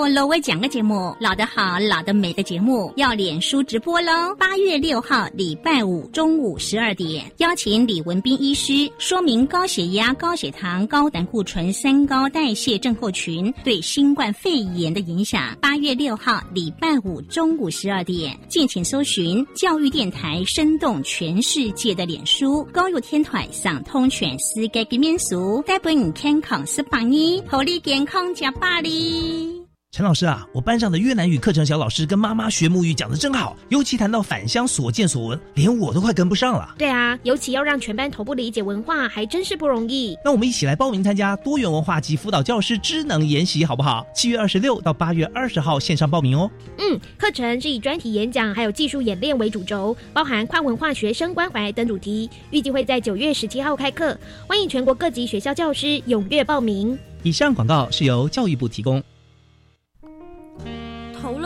[0.05, 4.35] 外后，老外讲个节目，老的好，老的美的节目要脸书直播喽。
[4.37, 15.57] 八月六号礼拜五中午十二点，邀请李文斌医师说明高血压、高血糖、高胆固醇三高代谢症候群对新冠肺炎的影响。
[15.59, 29.64] 八月六号礼拜五中午十二点，敬请搜寻教育电台，生动全世界的脸书高入天台上通全世界嘅民俗，带本你健康十八年，合你健康加百哩。
[29.95, 36.75] 陈老师啊，我班上的越南语课程小老师跟妈妈学母语讲的真好，尤其谈到返乡所见所闻，连我都快跟不上了。
[36.77, 40.13] 对啊，尤其要让全班同步理解文化，还真是不容易。
[40.21, 44.05] 那我们一起来报名参加多元文化及辅导教师知能研习，好不好？
[44.13, 46.51] 七月二十六到八月二十号线上报名哦。
[46.77, 56.99] 嗯，课程是以专题演讲还有技术演练为主轴，包含跨文化学生关怀等主题，预计会在九月十七号开课，欢迎全国各级学校教师踊跃报名。
[57.23, 59.01] 以上广告是由教育部提供。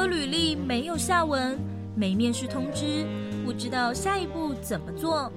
[0.07, 1.57] 履历没有下文，
[1.95, 3.05] 没面试通知，
[3.45, 5.31] 不知道下一步怎么做。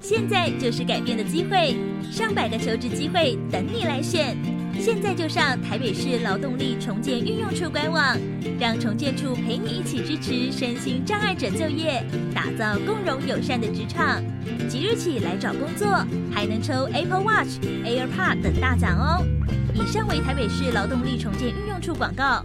[0.00, 1.76] 现在就是改变的机会，
[2.10, 4.36] 上百个求职机会等你来选。
[4.80, 8.18] 现在就上台北市劳动力重建运用处官网，
[8.58, 14.20] 让重建处陪你一起支持身心障碍者就业，打造共融友善的职场。
[14.68, 19.24] 即日起来找工作，还能抽 Apple Watch、AirPod 等大奖哦。
[19.74, 22.44] 以上为台北市劳动力重建运用处广告。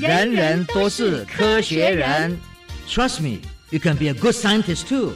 [0.00, 2.34] 人人都是科学人。
[2.88, 5.12] Trust me, you can be a good scientist too.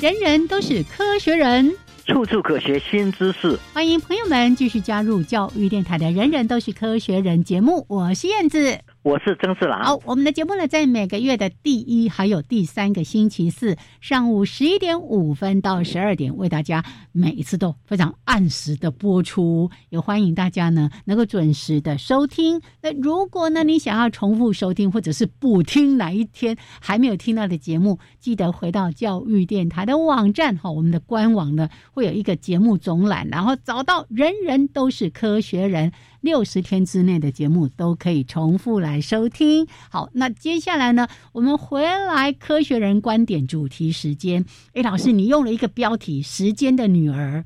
[0.00, 1.72] 人人都是科学人，
[2.04, 3.56] 处处可学新知识。
[3.72, 8.80] 欢迎朋友们继续加入教育电台的《人人都是科学人》节目，我是燕子。
[9.02, 9.82] 我是曾四郎。
[9.82, 22.60] 好，我们的节目呢，在每个月的第一还有第三个星期四上午十一点五分到十二点，为大家每一次都非常按时的播出，也欢迎大家呢能够准时的收听。
[22.80, 35.90] 那如果呢你想要重复收听，或者是补听哪一天还没有听到的节目，记得回到教育电台的网站哈，我们的官网呢会有一个节目总览，然后找到人人都是科学人。
[36.22, 39.66] 六十天之内的节目都可以重复来收听。
[39.90, 44.44] 好，那接下来呢，我们回来科学人观点主题时间。
[44.72, 47.44] 哎，老师，你用了一个标题“时间的女儿”，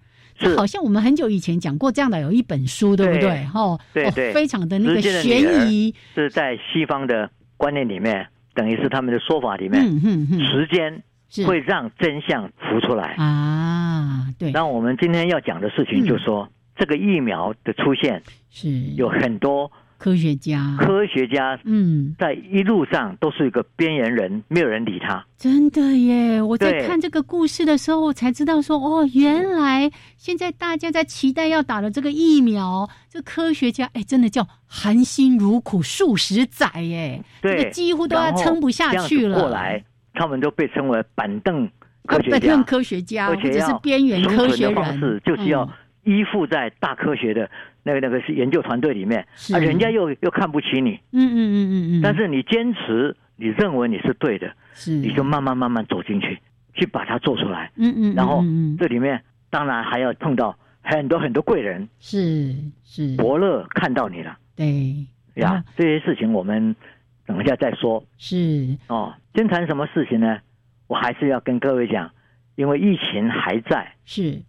[0.56, 3.44] 好像我们很久以前讲过这样的有一本书，对不对？
[3.46, 9.82] 哈，对对，非常的那个悬疑，是在西方的观念里面，等于是他们的说法里面，
[10.38, 11.02] 时间
[11.46, 14.26] 会让真相浮出来啊。
[14.38, 16.46] 对，那我们今天要讲的事情，就说。
[16.76, 25.24] 这个疫苗的出现是有很多科学家，科学家嗯，在一路上都是一个边缘人，没有人理他。
[25.38, 26.40] 真的耶！
[26.42, 39.40] 我在看这个故事的时候，我才知道说，哦，原来现在大家在期待要打的这个疫苗，这科学家哎，真的叫含辛茹苦数十载耶，这个几乎都要撑不下去了。
[39.40, 41.66] 过来，他们都被称为板凳
[42.04, 45.66] 科学家，板凳科学家，或者是边缘科学人，就是要。
[46.06, 47.50] 依附在大科学的
[47.82, 56.38] 那个那个是研究团队里面，啊，人家又又看不起你，嗯嗯嗯嗯嗯，但是你坚持，你认为你是对的，是，你就慢慢慢慢走进去，
[56.72, 58.42] 去把它做出来，嗯嗯，然后
[58.78, 65.06] 这里面当然还要碰到很多很多贵人，是是，伯乐看到你了，对。
[65.34, 66.74] 呀，这些事情我们
[67.26, 68.74] 等一下再说，是。
[68.86, 70.38] 哦，先谈什么事情呢？
[70.86, 72.10] 我还是要跟各位讲，
[72.54, 74.40] 因为疫情还在，是。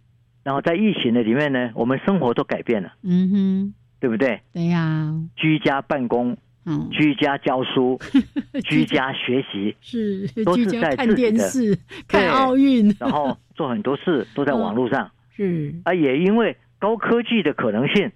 [0.48, 4.40] 然后在疫情的里面呢，我们生活都改变了，嗯哼，对不对？
[4.50, 6.34] 对呀，居家办公，
[6.64, 8.00] 嗯，居家教书，
[8.64, 15.74] 居家学习，是都是在看电视、看奥运，然后做很多事都在网络上， 是。
[15.84, 18.10] 啊，也因为高科技的可能性，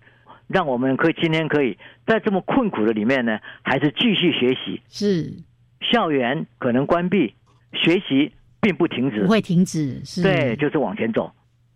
[0.47, 4.81] 让我们可以今天可以在这么困苦的里面呢，还是继续学习。
[4.89, 5.35] 是。
[5.83, 7.35] 校园可能关闭，
[7.75, 10.23] 学习并不停止，不会停止，是。
[10.23, 11.31] 对，就是往前走。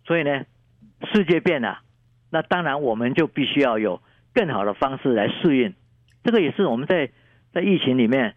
[0.07, 0.45] 所以呢，
[1.13, 1.81] 世界变了，
[2.29, 4.01] 那当然我们就必须要有
[4.33, 5.73] 更好的方式来适应。
[6.23, 7.11] 这个也是我们在
[7.51, 8.35] 在疫情里面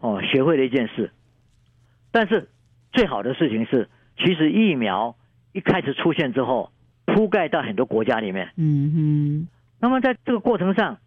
[0.00, 1.12] 哦学会的一件事。
[2.10, 2.48] 但是
[2.92, 5.14] 最好的事情是，其实疫苗
[5.52, 6.72] 一开始出现之后，
[7.06, 8.50] 铺盖到很多国家里面。
[8.56, 9.48] 嗯哼。
[9.80, 10.98] 那么在这个过程上，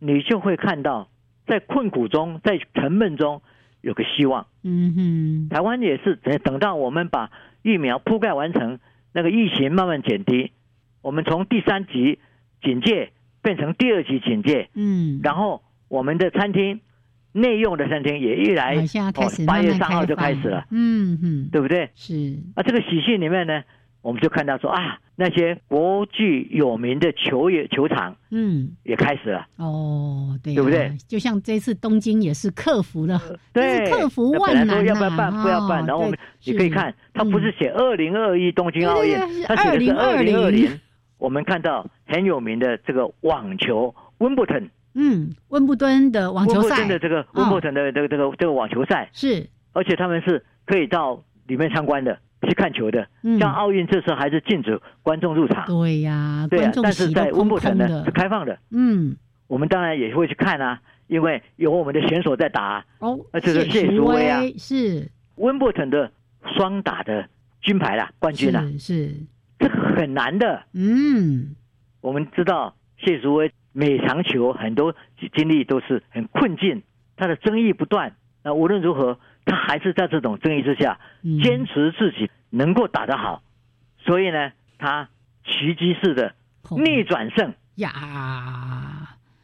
[0.00, 1.08] 你就会看到，
[1.46, 3.40] 在困苦中，在沉闷中
[3.82, 4.48] 有个希望。
[4.64, 5.48] 嗯哼。
[5.48, 7.30] 台湾也是等等到我们把
[7.62, 8.80] 疫苗铺盖完成。
[9.14, 10.50] 那个疫情慢慢减低，
[11.00, 12.18] 我们从第三级
[12.60, 16.80] 警戒变成第二级警戒，嗯，然后我们的餐厅
[17.30, 18.74] 内用的餐厅也一来，
[19.46, 21.90] 八月三号就开始了，嗯嗯，对不对？
[21.94, 22.38] 是。
[22.56, 23.62] 啊，这个喜讯里面呢，
[24.04, 30.94] 我们就看到说啊，那些国际有名的球也球场，嗯，也开始了，哦，对，对不对？
[31.08, 33.18] 就像这次东京也是克服了，
[33.50, 35.32] 对，克服万难要不要办？
[35.32, 35.86] 不要办。
[35.86, 36.94] 然后我们你可以看。
[37.14, 40.68] 他不是写二零二一东京奥运，他写的是二零二零。
[41.16, 53.06] 我们看到很有名的这个网球温布顿，嗯，温布顿的网球赛的这个温布顿的这个这个这个网球赛是而且他们是可以到里面参观的，去看球的。
[53.22, 53.38] 嗯。
[53.38, 57.86] 像奥运这次还是禁止观众入场，对呀，对啊观，众但是在温布空的。
[57.86, 66.10] 顿呢是，开放的，嗯，我们当然也会去看啊，因为有我们的选手在打啊、哦，那就是谢淑薇啊是温布顿的
[66.56, 67.28] 双打的
[67.62, 69.14] 金牌啦，冠军啦，是是，
[69.58, 70.62] 这个很难的。
[70.72, 71.54] 嗯，
[72.00, 74.94] 我们知道谢淑薇每场球很多
[75.36, 76.82] 经历都是很困境，
[77.16, 78.14] 她的争议不断。
[78.42, 81.40] 那无论如何，她还是在这种争议之下，嗯。
[81.40, 83.42] 坚持自己能够打得好，
[83.98, 85.08] 所以呢，他
[85.44, 86.34] 奇迹式的
[86.68, 87.52] 哦逆转胜。
[87.76, 87.90] 呀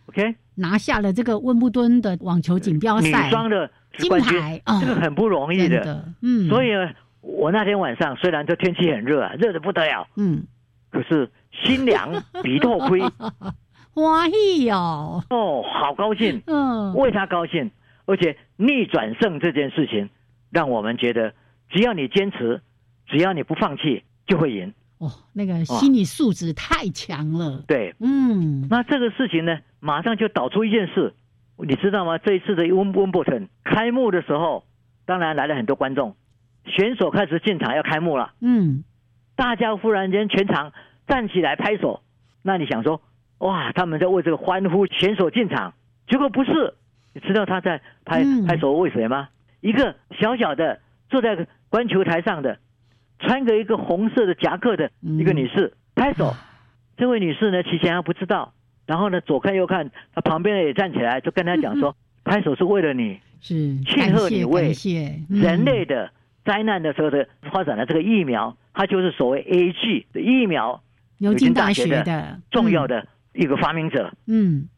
[0.07, 3.07] ，OK，拿下了这个温布敦的网球锦标赛。
[3.07, 4.81] 女赛双的金牌，啊。
[4.81, 5.81] 这个很不容易的。
[5.85, 10.45] 的，嗯，所以呢，我那天晚上虽然这天气很热啊，热的不得了，嗯，
[10.91, 13.01] 可是心凉鼻透灰。
[13.93, 16.41] 欢喜哦，哦，好高兴。
[16.47, 17.69] 嗯，为他高兴，
[18.11, 20.11] 而且逆转胜这件事情，
[20.51, 21.33] 让我们觉得，
[21.69, 22.61] 只要你坚持，
[23.07, 24.75] 只要你不放弃，就会赢。
[24.99, 31.15] 哦，那个心理素质太强了，对，嗯，那这个事情呢，马上就导出一件事，
[31.57, 32.19] 你知道吗？
[32.19, 34.65] 这一次的温温布顿开幕的时候，
[35.07, 36.17] 当然来了很多观众，
[36.67, 38.83] 选手开始进场要开幕了，嗯，
[39.37, 40.73] 大家忽然间全场
[41.07, 42.03] 站起来拍手，
[42.43, 43.01] 那你想说，
[43.39, 45.73] 哇，他们在为这个欢呼选手进场，
[46.09, 46.75] 结果不是，
[47.13, 48.47] 你知道他在拍嗯。
[48.47, 49.29] 拍手为谁吗？
[49.61, 52.59] 一个小小的坐在观球台上的，
[53.19, 56.35] 穿着一个红色的夹克的一个女士拍手。
[56.97, 58.53] 这位女士呢，其实还不知道，
[58.87, 64.73] 然后呢，左看右看，她旁边的也站起来，就跟她讲说， 拍手是为了你，是庆贺你为
[65.29, 66.11] 人类的
[66.45, 70.83] 灾难的时候的发展的这个疫苗，它就是所谓 A G 的疫苗
[71.19, 74.13] 牛津大学牛津大学的重要，的一个发明者。
[74.27, 74.69] 嗯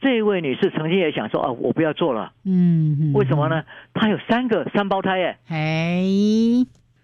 [0.00, 3.62] 这位女士曾经也想说，啊，我不要做了，嗯嗯，为什么呢？
[3.92, 5.36] 她有三个三胞胎耶。
[5.48, 6.02] 哎，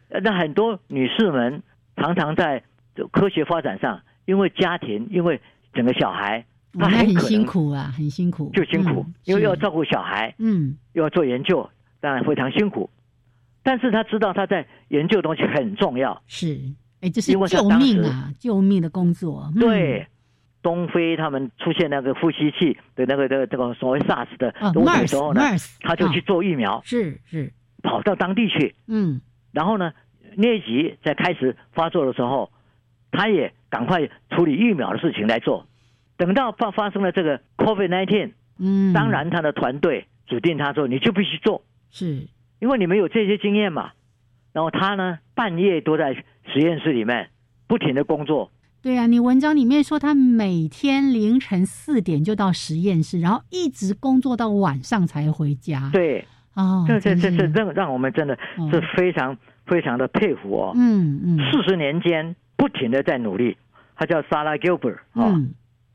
[0.09, 1.62] 呃那很多女士们
[1.96, 2.62] 常常在
[3.12, 5.38] 科学发展上，因为家庭，因为
[5.74, 6.46] 整个小孩，
[6.78, 10.76] 她很辛苦啊，很辛苦，就辛苦，嗯因为要照顾小孩，嗯。
[10.94, 11.68] 又要做研究，
[12.00, 12.88] 当然非常辛苦。
[13.62, 16.59] 但是她知道她在研究的东西很重要，是，
[17.02, 19.61] 哎，这是救命啊，救命的工作，嗯。
[19.61, 20.06] 对。
[20.66, 25.40] 东非他们出现那个呼吸器的那个这个这个所谓 SARS 的啊问题的时候呢，
[25.83, 27.52] 他就去啊做疫苗，是是，
[27.85, 29.20] 跑到当地去，嗯。
[29.52, 29.92] 然后呢，
[30.37, 32.50] 疟疾在开始发作的时候，
[33.12, 35.68] 他也赶快处理疫苗的事情来做。
[36.16, 42.26] 等到发发生了这个 COVID-19，嗯，当然他的团队指定他说你就必须做，是。
[42.59, 43.92] 因为你们有这些经验嘛。
[44.52, 46.14] 然后他呢，半夜都在
[46.52, 47.29] 实验室里面
[47.68, 48.50] 不停的工作，
[48.87, 55.90] 对啊，你文章里面说他每天凌晨四点就到实验室，然后一直工作到晚上才回家。
[55.92, 60.72] 对，啊，这这这这让让我们真的哦是非常非常的佩服哦。
[60.77, 63.57] 嗯嗯四十年间不停的在努力，
[63.96, 65.53] 他叫莎拉 Gilbert 啊、嗯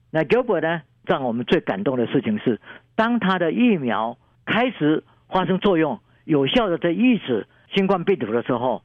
[0.10, 2.60] 那 Gilbert 呢，让我们最感动的事情是，
[2.96, 8.84] 当他的疫苗开始发生作用，有效的在抑制新冠病毒的时候，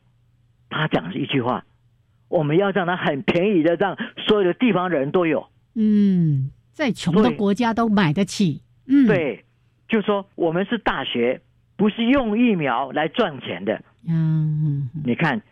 [0.71, 1.65] 他讲一句话：
[2.29, 3.97] 我们要让它很便宜的，让
[4.27, 5.47] 所有的地方人都有。
[5.75, 8.63] 嗯，在穷的国家都买得起。
[8.87, 9.45] 嗯，对，
[9.89, 11.41] 就说我们是大学，
[11.77, 13.83] 不是用疫苗来赚钱的。
[14.09, 15.43] 嗯嗯你看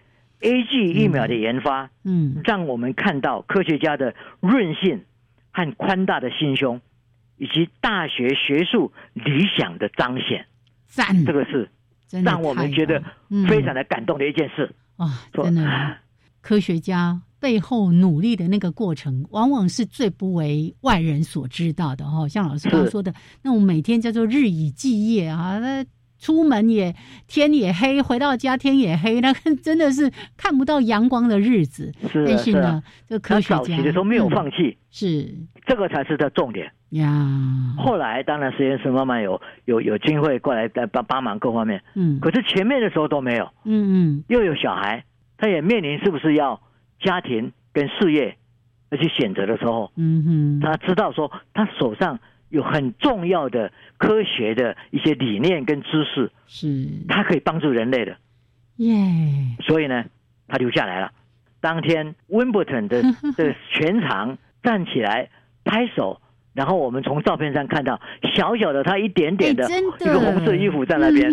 [0.41, 5.05] ，A G 疫苗的研发，嗯让我们看到科学家的韧性
[5.53, 6.81] 和宽大的心胸，
[7.37, 10.47] 以及大学学术理想的彰显。
[10.87, 11.68] 赞，这个是
[12.22, 13.03] 让我们太觉得
[13.49, 14.70] 非常的感动的一件事。
[14.97, 15.97] 啊，说真的，
[16.45, 22.28] 科学家背后努力的那个过程，往往是最不为外人所知道的哈。
[22.28, 25.82] 像老师刚刚说的，那种每天叫做日以继夜啊，那
[26.18, 26.95] 出门也
[27.26, 31.90] 天也黑，回到家天也黑，那个真的是看不到阳光的日子。
[32.12, 34.30] 是啊但是呢是啊，这个科学家期的时候没有嗯。
[34.30, 35.34] 放弃，是。
[35.66, 36.70] 这个才是他重点。
[36.90, 42.20] 呀，后来当然实验室慢慢有有有机会过来帮帮帮忙各方面，嗯。
[42.20, 44.24] 可是前面的时候都没有，嗯嗯。
[44.28, 45.05] 又有小孩，
[45.45, 46.59] 他也面临是不是要
[47.01, 48.38] 家庭跟事业
[48.90, 52.18] 要去选择的时候，嗯哼，他知道说他手上
[52.49, 56.88] 有很重要的科学的一些理念跟知识，是。
[57.11, 58.16] 他可以帮助人类的，
[58.76, 58.97] 耶，
[59.66, 60.07] 所以呢，
[60.49, 61.12] 他留下来了。
[61.61, 63.03] 当天温布顿的
[63.36, 65.28] 的全场站起来
[65.62, 66.22] 拍手，
[66.55, 68.01] 然后我们从照片上看到
[68.34, 69.68] 小小的他一点点的
[70.01, 71.30] 一个红色衣服在那边，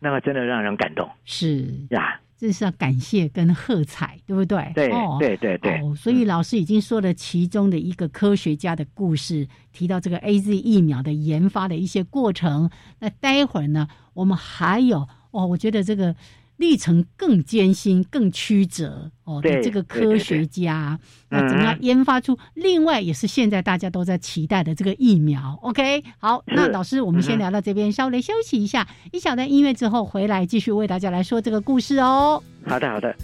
[0.00, 1.08] 那个真的让人感动。
[1.24, 1.64] 是。
[1.90, 2.20] 呀。
[2.40, 4.72] 这是要感谢跟喝彩，对不对？
[4.74, 12.70] 对哦对对对，哦，所以老师已经说了其中的一个科学家的故事，提到这个 A Z 疫苗的研发的一些过程。
[13.00, 16.16] 那待会儿呢，我们还有哦，我觉得这个
[16.60, 21.00] 历程更艰辛、更曲折哦的对这个科学家，
[21.30, 32.42] 对那怎么样嗯研发出另外也是现在大家都在期待的这个疫苗？OK，好， 那老师，我们先聊到这边，稍微休息一下，一小段音乐之后回来继续为大家来说这个故事哦。
[32.66, 33.16] 好的好的。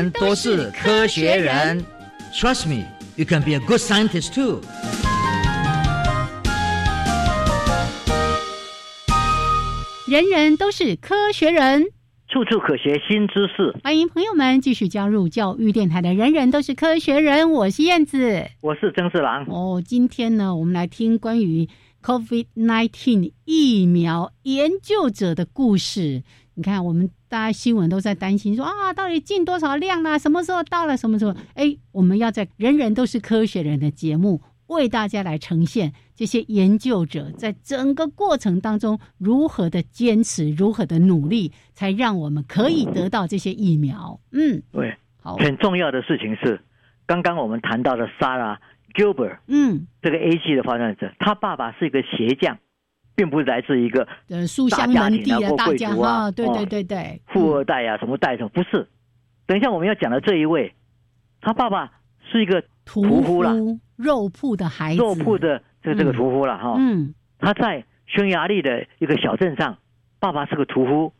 [0.00, 1.84] 人人都是科学人。
[2.32, 2.86] Trust me,
[3.16, 4.62] you can be a good scientist too.
[10.08, 11.84] 人人都是科学人。
[12.30, 13.76] 处处可学新知识。
[13.84, 18.46] 欢迎朋友们继续加入教育电台的《人人都是科学人》，我是燕子。
[18.62, 19.44] 我是曾四郎。
[19.48, 21.68] 哦，今天呢，我们来听关于
[22.02, 26.22] COVID-19 疫苗研究者的故事。
[26.60, 30.94] 你看，我们大家新闻都在担心说啊，到底进多少量啦、什么时候到了？
[30.94, 31.34] 什么时候？
[31.54, 44.20] 哎，我们要在《人人都是科学人》的节目为大家来呈现这些研究者在整个过程当中如何的坚持，如何的努力，才让我们可以得到这些疫苗。
[44.32, 46.60] 嗯，对，好，很重要的事情是，
[47.06, 48.58] 刚刚我们谈到的 Sarah
[48.92, 52.58] Gilbert 嗯，这个 A G 的发展者，他爸爸是一个鞋匠，
[53.14, 58.88] 并不是来自一个呃，书香门第啊或贵族啊，对对哦对对，富二代啊，什么代什么，不是。
[59.46, 60.72] 等一下我们要讲的这一位，
[61.40, 61.90] 他爸爸
[62.30, 63.52] 是一个屠屠夫啦
[63.96, 66.76] 肉铺的孩子，肉铺的这这个屠夫了哈。
[66.78, 69.78] 嗯他在匈牙利的一个小镇上，
[70.18, 71.12] 爸爸是个屠夫，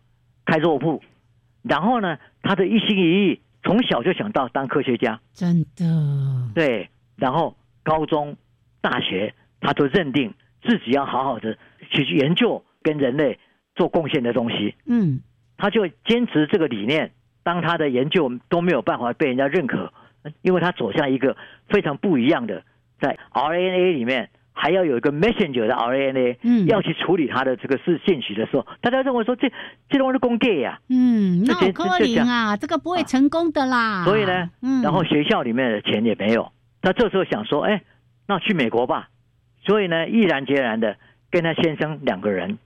[0.45, 1.03] 开肉铺。
[1.63, 5.21] 然后呢，他的一心一意，从小就想到当科学家。
[5.33, 5.85] 真的，
[6.55, 8.37] 对，然后高中、
[8.81, 10.33] 大学，他都认定
[10.63, 11.57] 自己要好好的
[11.91, 13.39] 去研究跟人类
[13.75, 14.75] 做贡献的东西。
[14.87, 15.21] 嗯
[15.59, 17.13] 他就坚持这个理念。
[17.43, 19.93] 当他的研究都没有办法被人家认可，
[20.43, 21.35] 因为他走向一个
[21.71, 22.63] 非常不一样的，
[23.01, 29.51] 在 RNA 里面还要有一个 messenger 的 RNA，嗯要去处理他的这个事信息的时候，大家认为说这
[29.89, 34.05] 这东西是公 gay 呀，嗯，那柯这讲林啊，这个不会成功的啦。
[34.05, 37.83] 所以呢，嗯，然后学校里面的钱也没有，他这时候想说，哎，
[38.29, 39.09] 那去美国吧，
[39.65, 40.99] 所以呢，毅然决然的
[41.31, 42.59] 跟他先生两个人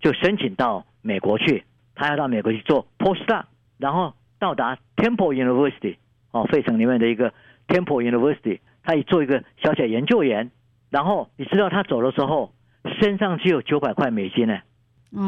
[0.00, 1.64] 就申请到美国去，
[1.94, 3.44] 他要到美国去做 postdoc，
[3.78, 5.96] 然后到达 Temple University
[6.30, 7.32] 哦，费城里面的一个
[7.68, 10.50] Temple University，他也做一个小小研究员。
[10.90, 12.52] 然后你知道他走的时候
[12.98, 14.58] 身上只有九百块美金呢，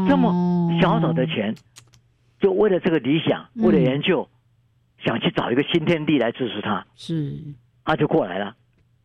[0.09, 1.55] 这么小小的钱，
[2.41, 4.27] 就为了这个理想，为了研究，
[5.05, 7.37] 想去找一个新天地来支持他，是，
[7.85, 8.57] 他就过来了。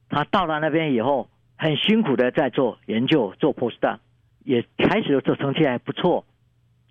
[0.08, 1.28] 他到了那边以后，
[1.66, 3.98] 很辛苦的在做研究，做 postdoc，
[4.44, 6.24] 也开始做成绩还不错。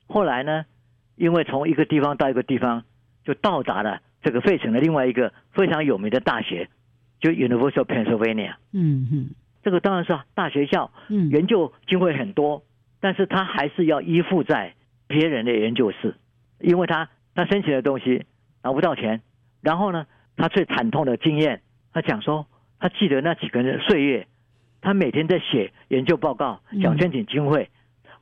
[0.08, 0.66] 后来呢，
[1.14, 2.82] 因为从一个地方到一个地方，
[3.24, 6.68] 就到达了这个费城的另外一个非常有名的大学，
[7.20, 8.56] 就 University of Pennsylvania。
[8.72, 9.30] 嗯嗯，
[9.62, 12.64] 这个当然是大学校，嗯研究经费很多，
[12.98, 14.74] 但是他还是要依附在
[15.06, 16.16] 别人的研究室，
[16.58, 18.24] 因为他他申请的东西
[18.64, 19.20] 拿不到钱。
[19.62, 21.62] 然后呢，他最惨痛的经验，
[21.92, 22.48] 他讲说，
[22.80, 24.26] 他记得那几个人岁月，
[24.84, 27.70] 他每天在写研究报告，想申请经费、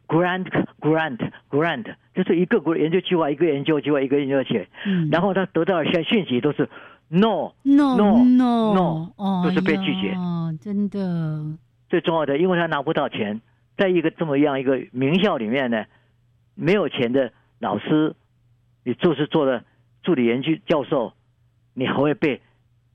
[0.06, 1.18] g r a n t grant
[1.50, 5.10] grant，就是一个国研究计划，一个研究计划，一个研究写，嗯。
[5.10, 6.70] 然后他得到的讯讯息都是
[7.08, 10.12] no no no no no，哦，都是被拒绝。
[10.14, 11.58] 哦，真的，
[11.88, 13.40] 最重要的，因为他拿不到钱，
[13.76, 15.84] 在一个这么样一个名校里面呢，
[16.54, 18.14] 没有钱的老师，
[18.84, 19.64] 你就是做了
[20.04, 21.12] 助理研究教授，
[21.74, 22.40] 你还会被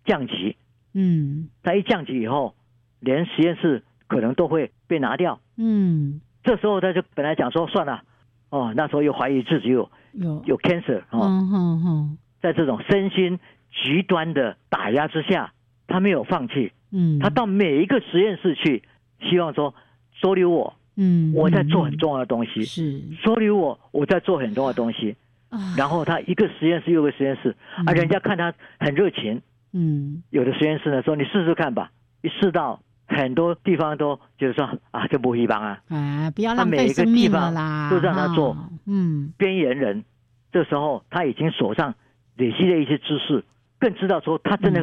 [0.06, 0.56] 降级。
[0.94, 1.50] 嗯。
[1.64, 2.56] 他一降级以后，
[3.00, 5.40] 连实验室可能都会被拿掉。
[5.58, 8.02] 嗯，这时候他就本来讲说算了，
[8.50, 13.40] 哦，那时候又怀疑自己有有，有 cancer 哦，嗯嗯嗯，在这种身心
[13.84, 15.54] 极端的打压之下，
[15.88, 18.84] 他没有放弃，嗯，他到每一个实验室去，
[19.22, 19.74] 希望说
[20.22, 21.86] 收留我，嗯，我在做嗯。
[21.86, 23.02] 很重要的东西，是。
[23.24, 25.16] 收留我，我在做很重要的东西。
[25.50, 29.42] 啊，然后他一个实验室又一个实验室，啊，嗯人家看他很热情，
[29.72, 30.22] 嗯。
[30.30, 31.92] 有的实验室呢说你试试看吧，
[32.22, 38.54] 一试到很多地方都就是说啊，就不一般啊，啊，不要他每一个浪费生命地方了啦，都让他做。
[38.54, 39.34] 哈，嗯。
[39.38, 40.04] 边缘人，
[40.52, 41.96] 这时候他已经手上
[42.36, 43.44] 累积了一些知识，
[43.80, 44.82] 更知道说他真的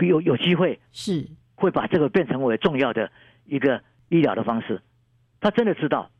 [0.00, 3.10] 有有机会是，会把这个变成为重要的
[3.46, 4.82] 一个医疗的方式，
[5.40, 6.10] 他真的知道。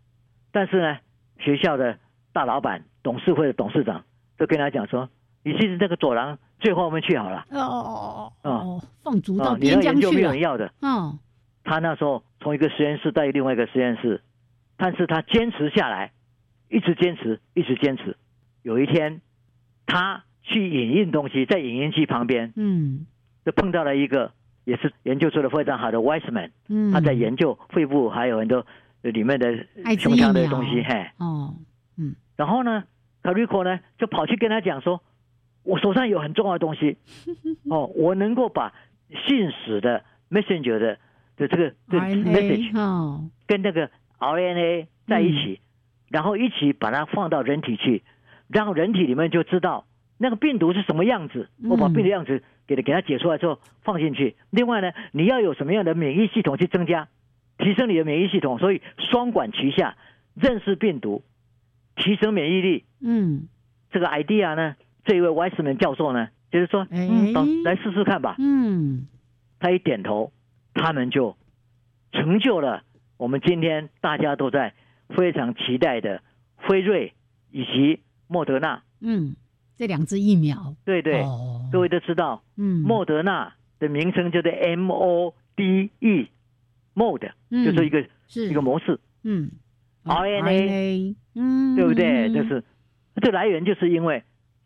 [0.50, 0.98] 但是呢，
[1.38, 1.98] 学校的
[2.32, 4.04] 大老板、董事会的董事长
[4.36, 5.08] 都跟他讲说
[5.44, 10.12] ：“你其实那个走廊最后面去好了，哦哦哦哦哦，放逐啊到，边疆去了。
[10.12, 10.72] 没有人要的。
[10.80, 11.18] 哦，”
[11.64, 14.22] 他那时候从一个实验室到另外一个实验室，
[14.76, 16.12] 但是他坚持下来，
[16.68, 18.16] 一直坚持，一直坚持。
[18.62, 19.20] 有一天，
[19.86, 23.06] 他去影印东西，在影印机旁边嗯。
[23.44, 24.30] 就碰到了一个
[24.64, 28.64] 也是研究出了非常好的 Wiseman，嗯，他在研究肺部还有很多
[29.00, 29.52] 里面的
[29.98, 31.10] 胸腔的东西，嘿。
[31.18, 31.52] 哦，
[31.96, 32.14] 嗯。
[32.36, 32.84] 然后呢
[33.24, 35.02] c a r i c o 呢就跑去跟他讲说，
[35.64, 36.96] 我手上有很重要的东西，
[37.68, 38.72] 哦，我能够把
[39.26, 40.98] 信使的 messenger 的
[41.42, 45.60] 的这个这个 message 哦，跟那个 RNA 在一起，
[46.08, 48.02] 然后一起把它放到人体去，
[48.48, 49.84] 然后人体里面就知道
[50.18, 51.48] 那个病毒是什么样子。
[51.62, 54.36] 嗯我把病毒样子给它给它解出来之后放进去。
[54.50, 57.08] 另外呢，你要有什么样的免疫系统去增加，
[57.58, 58.80] 提升你的免疫系统，所以
[59.10, 59.96] 双管齐下，
[60.34, 61.22] 认识病毒，
[61.96, 62.84] 提升免疫力。
[63.00, 63.48] 嗯
[63.90, 68.36] 这个 idea 呢，这一位 Wiseman 教授呢，就是说，哎嗯，来试试看吧。
[68.38, 69.08] 嗯
[69.60, 70.32] 他一点头，
[70.74, 71.36] 他们就
[72.12, 72.82] 成就了
[73.16, 74.74] 我们今天大家都在
[75.10, 76.22] 非常期待的
[76.56, 77.12] 辉瑞
[77.50, 78.82] 以及莫德纳。
[79.00, 79.36] 嗯，
[79.76, 81.68] 这两支疫苗，对对，哦。
[81.72, 87.64] 各位都知道，嗯，莫德纳的名称就是 M O D E，mode 嗯。
[87.64, 88.48] 就是一个是。
[88.48, 89.50] 一个模式，嗯。
[90.04, 92.32] RNA 嗯，对不对？
[92.32, 92.64] 就是
[93.20, 94.24] 这来源就是因为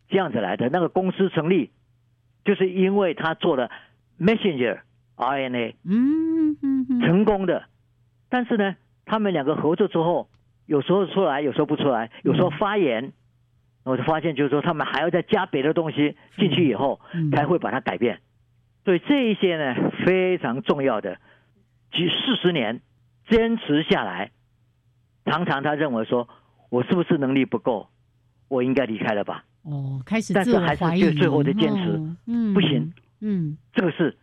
[0.09, 0.69] 这样子来的。
[0.69, 1.69] 那个公司成立，
[2.43, 3.69] 就是因为他做了
[4.19, 4.79] messenger
[5.17, 5.75] RNA。
[5.83, 7.65] 嗯嗯嗯成功的。
[8.29, 10.29] 但是呢，他们两个合作之后，
[10.65, 13.11] 有时候出来，有时候不出来，有时候发炎，
[13.83, 18.19] 我就发现就是说，他们还要再加别的东西进去以后，嗯才会把它改变。
[18.85, 21.15] 所以这一些呢，非常重要的，
[21.91, 22.81] 几四十年
[23.29, 24.31] 坚持下来，
[25.25, 26.27] 常常他认为说，
[26.69, 27.89] 我是不是能力不够，
[28.49, 29.43] 我应该离开了吧？
[29.63, 34.17] 哦，开始但是还是就最后的坚持哦嗯，不行，嗯这个是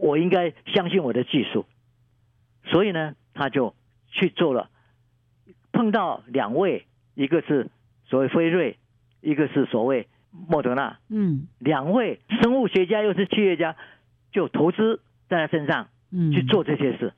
[0.00, 1.66] 我应该相信我的技术，
[2.64, 3.74] 所以呢，他就
[4.10, 4.70] 去做了。
[5.72, 7.68] 碰到两位，一个是
[8.06, 8.78] 所谓辉瑞，
[9.20, 10.08] 一个是所谓
[10.48, 11.46] 莫德纳，嗯。
[11.58, 13.76] 两位生物学家又是企业家，
[14.32, 17.12] 就投资在他身上嗯，去做这些事，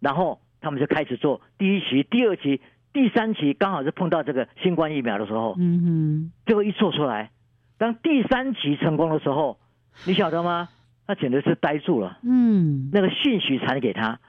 [0.00, 2.60] 然后他们就开始做第一期、第二期、
[2.92, 7.30] 第三期，刚好是碰到这个新冠疫苗的时候，嗯哼，最后一做出来，
[7.78, 9.58] 当第三期成功的时候，
[10.06, 10.68] 你晓得吗？
[11.08, 12.18] 他简直是呆住了。
[12.22, 12.90] 嗯。
[12.92, 14.20] 那个讯息传给他，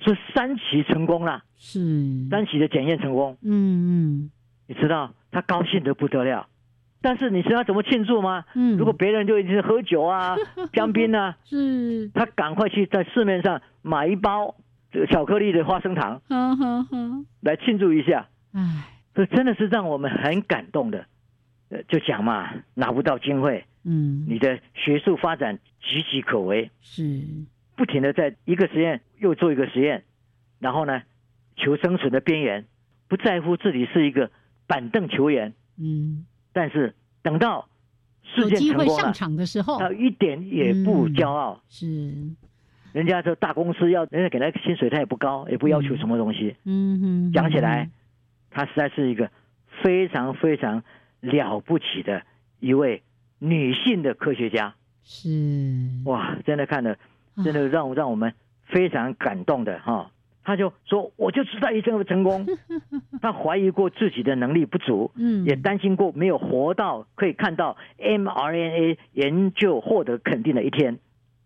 [0.00, 4.30] 说三期成功了，是，三期的检验成功，嗯嗯。
[4.66, 6.48] 你知道他高兴的不得了。
[7.00, 8.44] 但是你知道怎么庆祝吗？
[8.54, 10.34] 嗯，如果别人就一直喝酒啊、
[10.74, 14.56] 香槟啊，是，他赶快去在市面上买一包
[14.90, 16.20] 这个巧克力的花生糖
[17.40, 18.26] 来庆祝一下。
[18.52, 21.06] 哎，这真的是让我们很感动的。
[21.68, 27.22] 呃，就讲嘛，拿不到经费，嗯，你的学术发展岌岌可危，是，
[27.76, 30.04] 不停的在一个实验又做一个实验，
[30.58, 31.02] 然后呢，
[31.56, 32.66] 求生存的边缘，
[33.06, 34.30] 不在乎自己是一个
[34.66, 37.68] 板凳球员，嗯，但是等到
[38.24, 41.62] 事有件成功了，场的时候，他一点也不骄傲。
[41.68, 41.86] 是，
[42.92, 46.56] 人家这大公司要人家给他薪水，他也不高，也不要求什么东西。
[46.64, 47.00] 嗯。
[47.00, 47.90] 哼，讲起来，
[48.50, 49.30] 他实在是一个
[49.82, 50.82] 非常非常
[51.20, 52.22] 了不起的
[52.58, 53.02] 一位
[53.38, 54.74] 女性的科学家。
[55.08, 55.28] 是，
[56.04, 56.96] 哇，真的看了，
[57.44, 58.34] 真的让让我们
[58.64, 60.10] 非常感动的哈。
[60.42, 62.44] 他就说，我就知道一定会成功。
[63.22, 70.98] 他怀疑过自己的能力不足，嗯，也担心过没有活到可以看到 mRNA 研究获得肯定的一天。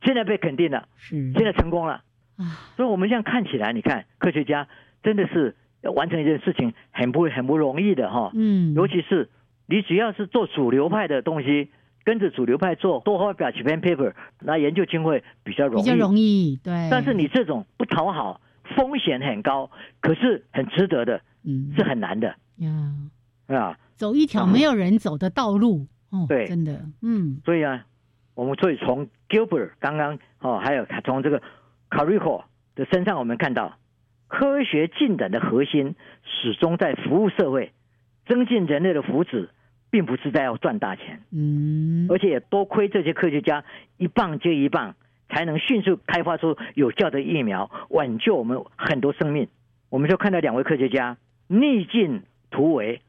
[0.03, 2.03] 现在被肯定了，是，现在成功了。
[2.37, 4.69] 啊，所以我们这样看起来，你看科学家
[5.03, 8.31] 真的是要完成一件事情很不很不容易的哈。
[8.35, 9.29] 嗯，尤其是
[9.67, 11.69] 你只要是做主流派的东西，
[12.05, 15.85] 跟着主流派做，多发表几篇 paper，那研究经费比较容易。
[15.85, 16.89] 比较容易，对。
[16.91, 18.41] 但是你这种不讨好，
[18.77, 19.71] 风险很高，
[20.01, 22.95] 可是很值得的，嗯是很难的呀，
[23.49, 23.79] 啊。
[23.97, 27.85] 走一条没有人走的道路，哦，对真的，嗯所以啊，
[28.35, 31.43] 我们所以从 Gilbert 刚刚哦，还有从这个
[31.91, 32.45] Carico
[32.75, 33.77] 的身上，我们看到
[34.27, 37.73] 科学进展的核心始终在服务社会，
[38.27, 39.49] 增进人类的福祉，
[39.91, 41.21] 并不是在要赚大钱。
[41.33, 43.65] 嗯，而且也多亏这些科学家
[43.97, 44.95] 一棒接一棒，
[45.29, 49.49] 才能迅速开发出有效的疫苗，挽救我们很多生命。
[49.89, 51.19] 我们就看到两位科学家
[51.49, 53.03] 逆境突围，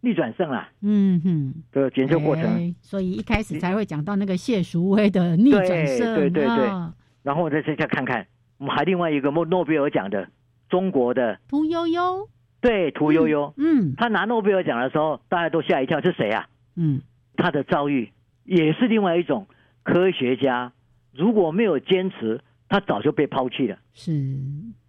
[0.00, 2.44] 逆转胜了嗯哼，这个研究过程。
[2.44, 8.26] 哎所以一开始才会讲到那个谢淑薇的逆转胜，对对对对啊然后我再再看看，
[8.58, 10.28] 我们还另外一个诺诺贝尔奖的
[10.68, 12.28] 中国的屠呦呦，
[12.60, 16.48] 对屠呦呦，嗯他拿诺贝尔奖的时候，大家都吓一跳，是谁啊？
[16.76, 17.00] 嗯，
[17.36, 18.12] 他的遭遇
[18.44, 19.46] 也是另外一种
[19.82, 20.72] 科学家，
[21.12, 23.78] 如果没有坚持，他早就被抛弃了。
[23.94, 24.12] 是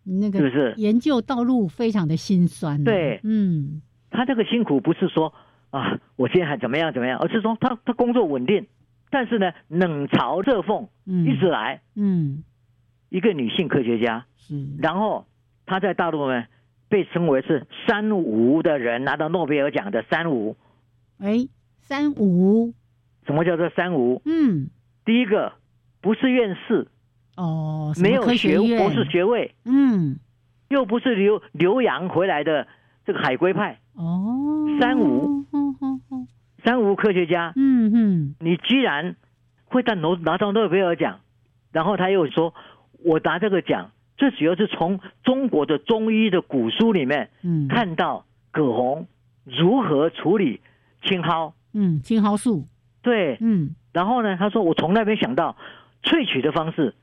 [0.03, 0.73] 那个是不是？
[0.77, 3.19] 研究道路非常的辛酸，对。
[3.23, 3.81] 嗯。
[4.09, 5.33] 他这个辛苦不是说
[5.69, 8.67] 啊，我现在还怎么样怎么样，而是说他他工作稳定，
[9.09, 11.81] 但是呢，冷嘲热讽嗯，一直来。
[11.95, 12.43] 嗯。
[13.09, 15.25] 一个女性科学家，是，然后
[15.65, 16.45] 她在大陆呢
[16.91, 20.57] 被称为是“三无”的人，拿到诺贝尔奖的“三无
[21.19, 21.47] 哎
[21.79, 22.73] 三无，”。
[23.25, 24.69] 什么叫做“三无嗯”？
[25.05, 25.53] 第一个
[26.01, 26.87] 不是院士，
[27.37, 28.77] 哦，没有学院。
[28.77, 30.19] 博士学位，嗯。
[30.67, 32.65] 又不是留留洋回来的
[33.05, 36.27] 这个海归派，哦，三无哦哦哦，
[36.63, 37.51] 三无科学家。
[37.55, 38.35] 嗯嗯。
[38.39, 39.15] 你居然
[39.65, 41.19] 会在拿拿到诺贝尔奖，
[41.71, 42.53] 然后他又说，
[43.03, 49.07] 我拿这个奖，最主要是从中国的中医的古书里面嗯，看到葛洪
[49.45, 50.61] 如何处理
[51.01, 51.55] 青蒿。
[51.73, 52.67] 嗯青蒿素，
[53.01, 53.75] 对，嗯。
[53.91, 55.57] 然后呢，他说我从来没想到
[56.03, 56.93] 萃取的方式，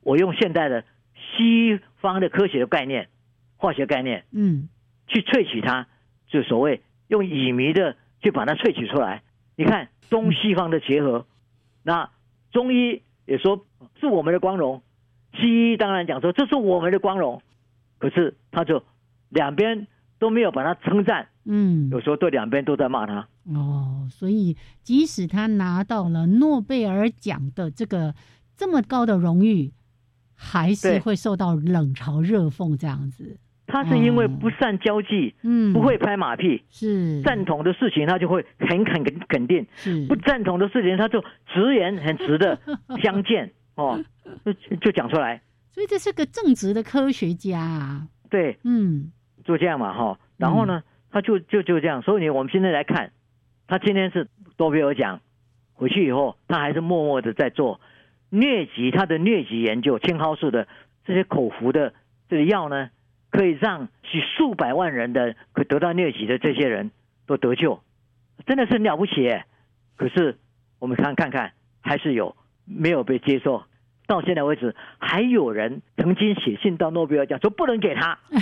[0.00, 0.82] 我用现代的
[1.14, 3.08] 西方的科学的概念、
[3.58, 4.70] 化学概念嗯。
[5.08, 5.86] 去萃取它，
[6.26, 9.22] 就所谓用乙醚的去把它萃取出来。
[9.56, 11.26] 你看中西方的结合，
[11.82, 12.08] 那
[12.50, 13.66] 中医也说
[14.00, 14.82] 是我们的光荣，
[15.34, 17.42] 西医当然讲说这是我们的光荣，
[17.98, 18.82] 可是他就
[19.28, 19.86] 两边
[20.18, 23.26] 都没有把他称赞，嗯，有时候对两边都在骂他。
[23.54, 28.14] 哦，所以即使他拿到了诺贝尔奖的这个
[28.56, 29.72] 这么高的荣誉，
[30.36, 33.36] 还是会受到冷嘲热讽这样子。
[33.66, 37.22] 他是因为不善交际，嗯，不会拍马屁，是。
[37.22, 40.04] 赞同的事情他就会很肯肯肯定，是。
[40.06, 42.58] 不赞同的事情他就直言很直的
[43.02, 44.04] 相见 哦，
[44.44, 45.40] 就就讲出来。
[45.70, 48.08] 所以这是个正直的科学家啊。
[48.28, 49.10] 对，嗯
[49.44, 50.18] 就这样嘛哈。
[50.36, 52.02] 然后呢，他就就就这样。
[52.02, 53.12] 所以我们现在来看，
[53.66, 55.20] 他今天是诺贝尔奖，
[55.72, 57.80] 回去以后他还是默默的在做
[58.30, 60.68] 疟疾，他的疟疾研究，青蒿素的
[61.04, 61.94] 这些口服的
[62.28, 62.90] 这个药呢，
[63.30, 66.90] 可以让许数百万人的可得到疟疾的这些人
[67.26, 67.82] 都得救，
[68.46, 69.40] 真的是很了不起。
[69.96, 70.38] 可是
[70.78, 73.62] 我们看看看，还是有没有被接受。
[74.06, 78.12] 到现在为止，还有人曾经写信到诺贝尔奖说不能给他。
[78.34, 78.38] 哦，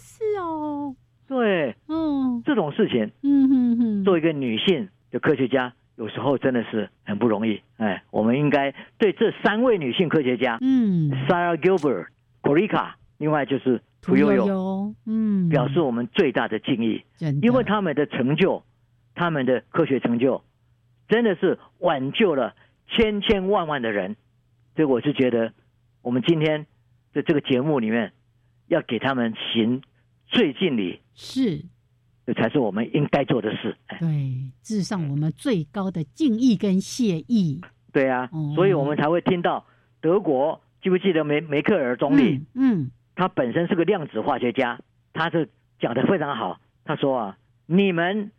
[0.00, 0.94] 是哦，
[1.28, 7.60] 对嗯，这种事情，嗯哼哼，做一个女性的科学家，有时候真的是很不容易。
[7.76, 12.06] 哎，我们应该对这三位女性科学家嗯，Sarah Gilbert、
[12.42, 17.04] Corica 另外就是屠呦呦，呦，嗯，表示我们最大的敬意，
[17.42, 18.62] 因为他们的成就，
[19.14, 20.42] 他们的科学成就，
[21.08, 22.54] 真的是挽救了
[22.88, 24.16] 千千万万的人。
[24.74, 25.52] 所以我是觉得，
[26.00, 26.66] 我们今天
[27.12, 28.12] 的这个节目里面，
[28.68, 29.82] 要给他们行
[30.26, 31.62] 最敬礼，是
[32.24, 33.76] 这才是我们应该做的事。
[33.86, 34.08] 哎对
[34.62, 37.60] 致上我们最高的敬意跟谢意。
[37.92, 39.66] 对啊哦，所以我们才会听到
[40.00, 42.40] 德国，记不记得梅梅克尔总理？
[42.54, 44.80] 嗯，他本身是个量子化学家，
[45.12, 46.58] 他是讲的非常好。
[46.84, 48.32] 他说啊，你们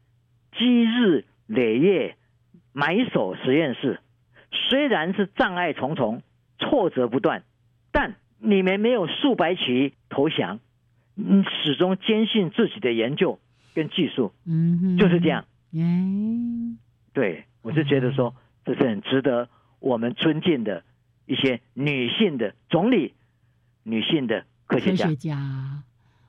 [0.58, 2.18] 积日累月
[2.72, 4.00] 埋首实验室，
[4.70, 6.22] 虽然是障碍重重、
[6.60, 7.44] 挫折不断，
[7.92, 10.60] 但你们没有数百起投降，
[11.16, 13.40] 你，始终坚信自己的研究
[13.74, 15.46] 跟技术，嗯哼，就是这样。
[15.72, 15.84] 耶，
[17.14, 19.50] 对我是觉得说，这是很值得
[19.80, 20.84] 我们尊敬的
[21.26, 23.14] 一些女性的总理、
[23.84, 25.16] 女性的科学家科学。
[25.16, 25.84] 家，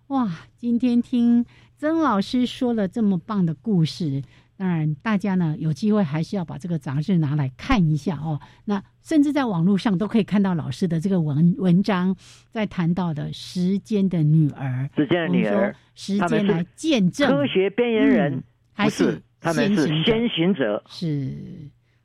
[0.09, 0.29] 哇！
[0.57, 1.45] 今天听
[1.77, 4.22] 曾老师说了这么棒的故事，
[4.57, 8.40] 当然大家呢有机会还是要把这个杂志拿来看一下哦。
[8.64, 12.14] 那甚至在网络上都可以看到老师的这个文文章，
[12.50, 18.44] 在谈到的时间的女儿，时间的女儿时间来见证科学边缘人、嗯
[18.76, 20.82] 还不是，他们是先行者。
[20.88, 21.32] 是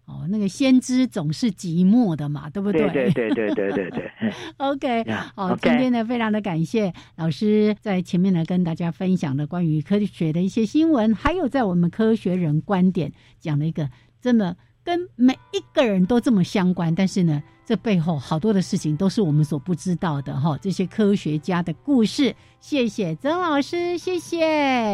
[0.09, 2.89] 哦，那个先知总是寂寞的嘛，对不对？
[2.89, 4.11] 对对对对对对。
[4.57, 5.05] OK，
[5.35, 13.87] 好，今天呢非常的感谢老师在前面呢跟大家分享的关于科学的一些新闻，还有在我们科学人观点讲了一个
[14.19, 22.35] 真的跟每一个人都这么相关，但是呢这背后好多的事情都是我们所不知道的哦，这些科学家的故事。
[22.59, 24.39] 谢谢曾老师，谢谢。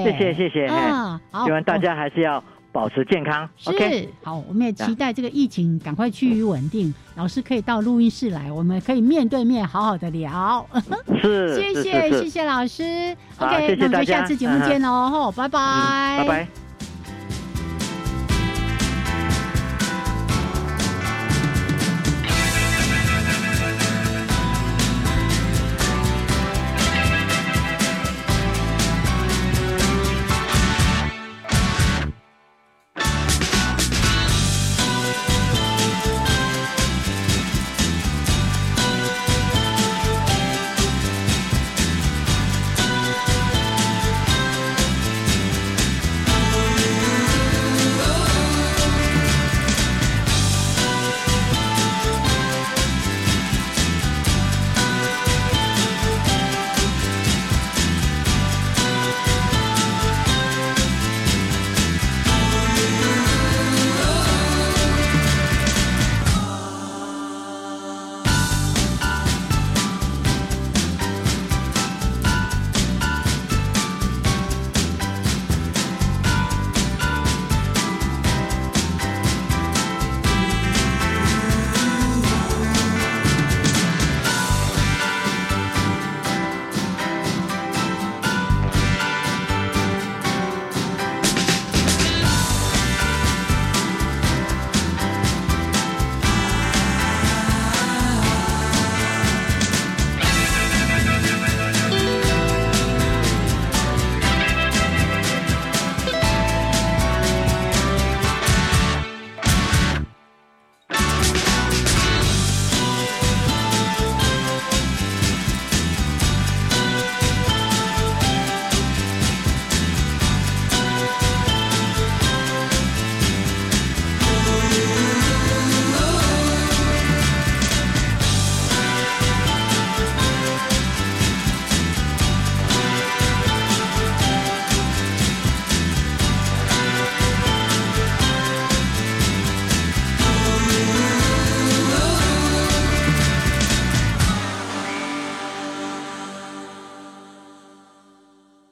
[0.04, 0.66] 谢谢谢谢。
[0.66, 1.46] 啊，好。
[1.46, 2.44] 希望大家还是要。
[2.76, 3.50] 保持健康。
[3.56, 10.68] 是 OK，好，我们也期待这个疫情赶快趋于稳定，老师可以到录音室来，我们可以面对面好好的聊。
[11.22, 16.65] 是，谢谢谢谢老师好，OK，那我们就下次节目见喽，吼，拜拜，嗯拜拜。